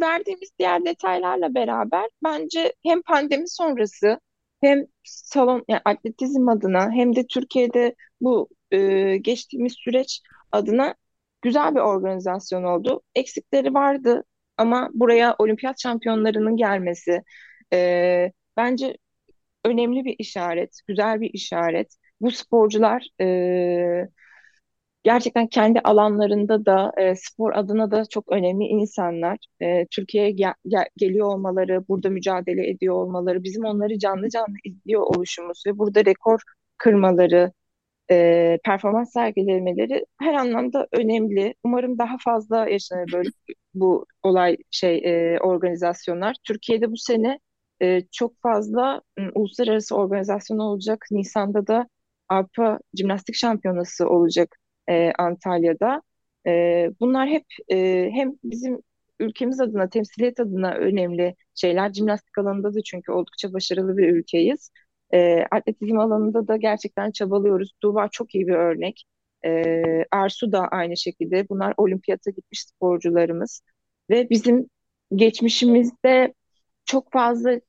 verdiğimiz 0.00 0.50
diğer 0.58 0.84
detaylarla 0.84 1.54
beraber 1.54 2.08
bence 2.24 2.74
hem 2.82 3.02
pandemi 3.02 3.48
sonrası 3.48 4.20
hem 4.64 4.86
salon 5.04 5.64
yani 5.68 5.80
atletizm 5.84 6.48
adına 6.48 6.90
hem 6.92 7.16
de 7.16 7.26
Türkiye'de 7.26 7.94
bu 8.20 8.48
e, 8.70 9.16
geçtiğimiz 9.16 9.74
süreç 9.78 10.20
adına 10.52 10.94
güzel 11.42 11.74
bir 11.74 11.80
organizasyon 11.80 12.64
oldu. 12.64 13.02
Eksikleri 13.14 13.74
vardı 13.74 14.24
ama 14.56 14.90
buraya 14.94 15.36
olimpiyat 15.38 15.82
şampiyonlarının 15.82 16.56
gelmesi 16.56 17.22
e, 17.72 18.32
bence 18.56 18.96
önemli 19.64 20.04
bir 20.04 20.16
işaret, 20.18 20.80
güzel 20.86 21.20
bir 21.20 21.30
işaret. 21.34 21.96
Bu 22.20 22.30
sporcular 22.30 23.08
e, 23.20 24.08
gerçekten 25.04 25.46
kendi 25.48 25.80
alanlarında 25.80 26.66
da 26.66 26.92
e, 26.98 27.14
spor 27.16 27.52
adına 27.54 27.90
da 27.90 28.04
çok 28.06 28.32
önemli 28.32 28.64
insanlar. 28.64 29.38
E, 29.62 29.86
Türkiye'ye 29.86 30.30
gel- 30.30 30.54
gel- 30.68 30.88
geliyor 30.96 31.26
olmaları, 31.28 31.88
burada 31.88 32.10
mücadele 32.10 32.70
ediyor 32.70 32.94
olmaları, 32.94 33.42
bizim 33.42 33.64
onları 33.64 33.98
canlı 33.98 34.28
canlı 34.30 34.56
izliyor 34.64 35.02
oluşumuz 35.02 35.62
ve 35.66 35.78
burada 35.78 36.04
rekor 36.04 36.40
kırmaları, 36.78 37.52
e, 38.10 38.58
performans 38.64 39.12
sergilemeleri 39.12 40.06
her 40.20 40.34
anlamda 40.34 40.86
önemli. 40.92 41.54
Umarım 41.64 41.98
daha 41.98 42.16
fazla 42.24 42.68
yaşanır 42.68 43.10
böyle 43.12 43.28
bu 43.74 44.06
olay 44.22 44.56
şey 44.70 44.98
e, 45.34 45.38
organizasyonlar. 45.40 46.36
Türkiye'de 46.44 46.90
bu 46.92 46.96
sene 46.96 47.40
e, 47.82 48.02
çok 48.12 48.32
fazla 48.42 49.02
m, 49.18 49.30
uluslararası 49.34 49.96
organizasyon 49.96 50.58
olacak. 50.58 51.06
Nisan'da 51.10 51.66
da 51.66 51.88
Avrupa 52.28 52.78
Jimnastik 52.98 53.34
Şampiyonası 53.34 54.08
olacak 54.08 54.56
e, 54.88 55.12
Antalya'da. 55.18 56.02
E, 56.46 56.90
bunlar 57.00 57.28
hep 57.28 57.44
e, 57.72 58.10
hem 58.12 58.32
bizim 58.44 58.80
ülkemiz 59.20 59.60
adına, 59.60 59.88
temsiliyet 59.88 60.40
adına 60.40 60.74
önemli 60.74 61.34
şeyler. 61.54 61.92
Jimnastik 61.92 62.38
alanında 62.38 62.74
da 62.74 62.82
çünkü 62.82 63.12
oldukça 63.12 63.52
başarılı 63.52 63.96
bir 63.96 64.08
ülkeyiz. 64.08 64.70
E, 65.14 65.44
atletizm 65.50 65.98
alanında 65.98 66.48
da 66.48 66.56
gerçekten 66.56 67.10
çabalıyoruz. 67.10 67.72
Tuğba 67.80 68.08
çok 68.12 68.34
iyi 68.34 68.46
bir 68.46 68.54
örnek. 68.54 69.04
E, 69.44 69.50
Ersu 70.12 70.52
da 70.52 70.68
aynı 70.68 70.96
şekilde. 70.96 71.48
Bunlar 71.48 71.74
olimpiyata 71.76 72.30
gitmiş 72.30 72.62
sporcularımız. 72.62 73.62
Ve 74.10 74.30
bizim 74.30 74.68
geçmişimizde 75.14 76.34
çok 76.84 77.12
fazla 77.12 77.60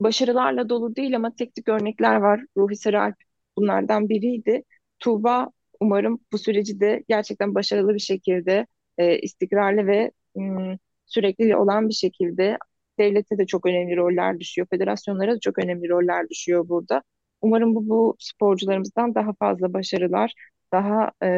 başarılarla 0.00 0.68
dolu 0.68 0.96
değil 0.96 1.16
ama 1.16 1.34
tek 1.36 1.54
tük 1.54 1.68
örnekler 1.68 2.16
var. 2.16 2.40
Ruhi 2.56 2.76
Saralp 2.76 3.16
bunlardan 3.56 4.08
biriydi. 4.08 4.62
Tuğba 4.98 5.50
umarım 5.84 6.20
bu 6.32 6.38
süreci 6.38 6.80
de 6.80 7.04
gerçekten 7.08 7.54
başarılı 7.54 7.94
bir 7.94 7.98
şekilde, 8.00 8.66
e, 8.98 9.18
istikrarlı 9.18 9.86
ve 9.86 10.10
m, 10.36 10.78
sürekli 11.06 11.56
olan 11.56 11.88
bir 11.88 11.94
şekilde 11.94 12.58
devlete 12.98 13.38
de 13.38 13.46
çok 13.46 13.66
önemli 13.66 13.96
roller 13.96 14.40
düşüyor. 14.40 14.66
Federasyonlara 14.70 15.34
da 15.34 15.40
çok 15.40 15.58
önemli 15.58 15.88
roller 15.88 16.28
düşüyor 16.30 16.68
burada. 16.68 17.02
Umarım 17.40 17.74
bu, 17.74 17.88
bu 17.88 18.16
sporcularımızdan 18.18 19.14
daha 19.14 19.32
fazla 19.34 19.72
başarılar, 19.72 20.32
daha 20.72 21.12
e, 21.22 21.28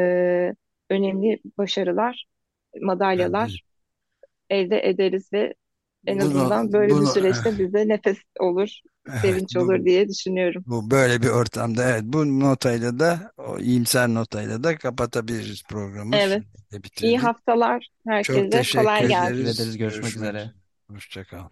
önemli 0.90 1.40
başarılar, 1.58 2.26
madalyalar 2.82 3.62
elde 4.50 4.88
ederiz 4.88 5.32
ve 5.32 5.54
en 6.06 6.18
Bunu, 6.20 6.26
azından 6.26 6.72
böyle 6.72 6.88
bir 6.88 6.96
bunu 6.96 7.06
süreçte 7.06 7.58
bize 7.58 7.88
nefes 7.88 8.18
olur, 8.40 8.80
sevinç 9.22 9.56
bu, 9.56 9.60
olur 9.60 9.84
diye 9.84 10.08
düşünüyorum. 10.08 10.66
bu 10.66 10.90
böyle 10.90 11.22
bir 11.22 11.28
ortamda 11.28 11.90
evet 11.90 12.02
bu 12.04 12.40
notayla 12.40 12.98
da 12.98 13.32
o 13.36 13.58
iyimser 13.58 14.08
notayla 14.08 14.64
da 14.64 14.78
kapatabiliriz 14.78 15.62
programı. 15.64 16.16
Evet. 16.16 16.42
İyi 17.00 17.18
haftalar 17.18 17.88
Çok 18.22 18.36
herkese. 18.36 18.50
teşekkür 18.50 18.78
Kolay 18.78 18.98
Teşekkür 18.98 19.08
gelsin. 19.08 19.34
ederiz. 19.34 19.60
ederiz. 19.60 19.76
Görüşmek 19.78 20.02
Görüşmek 20.02 20.16
üzere. 20.16 20.38
üzere. 20.38 20.54
Hoşça 20.90 21.24
kal. 21.24 21.48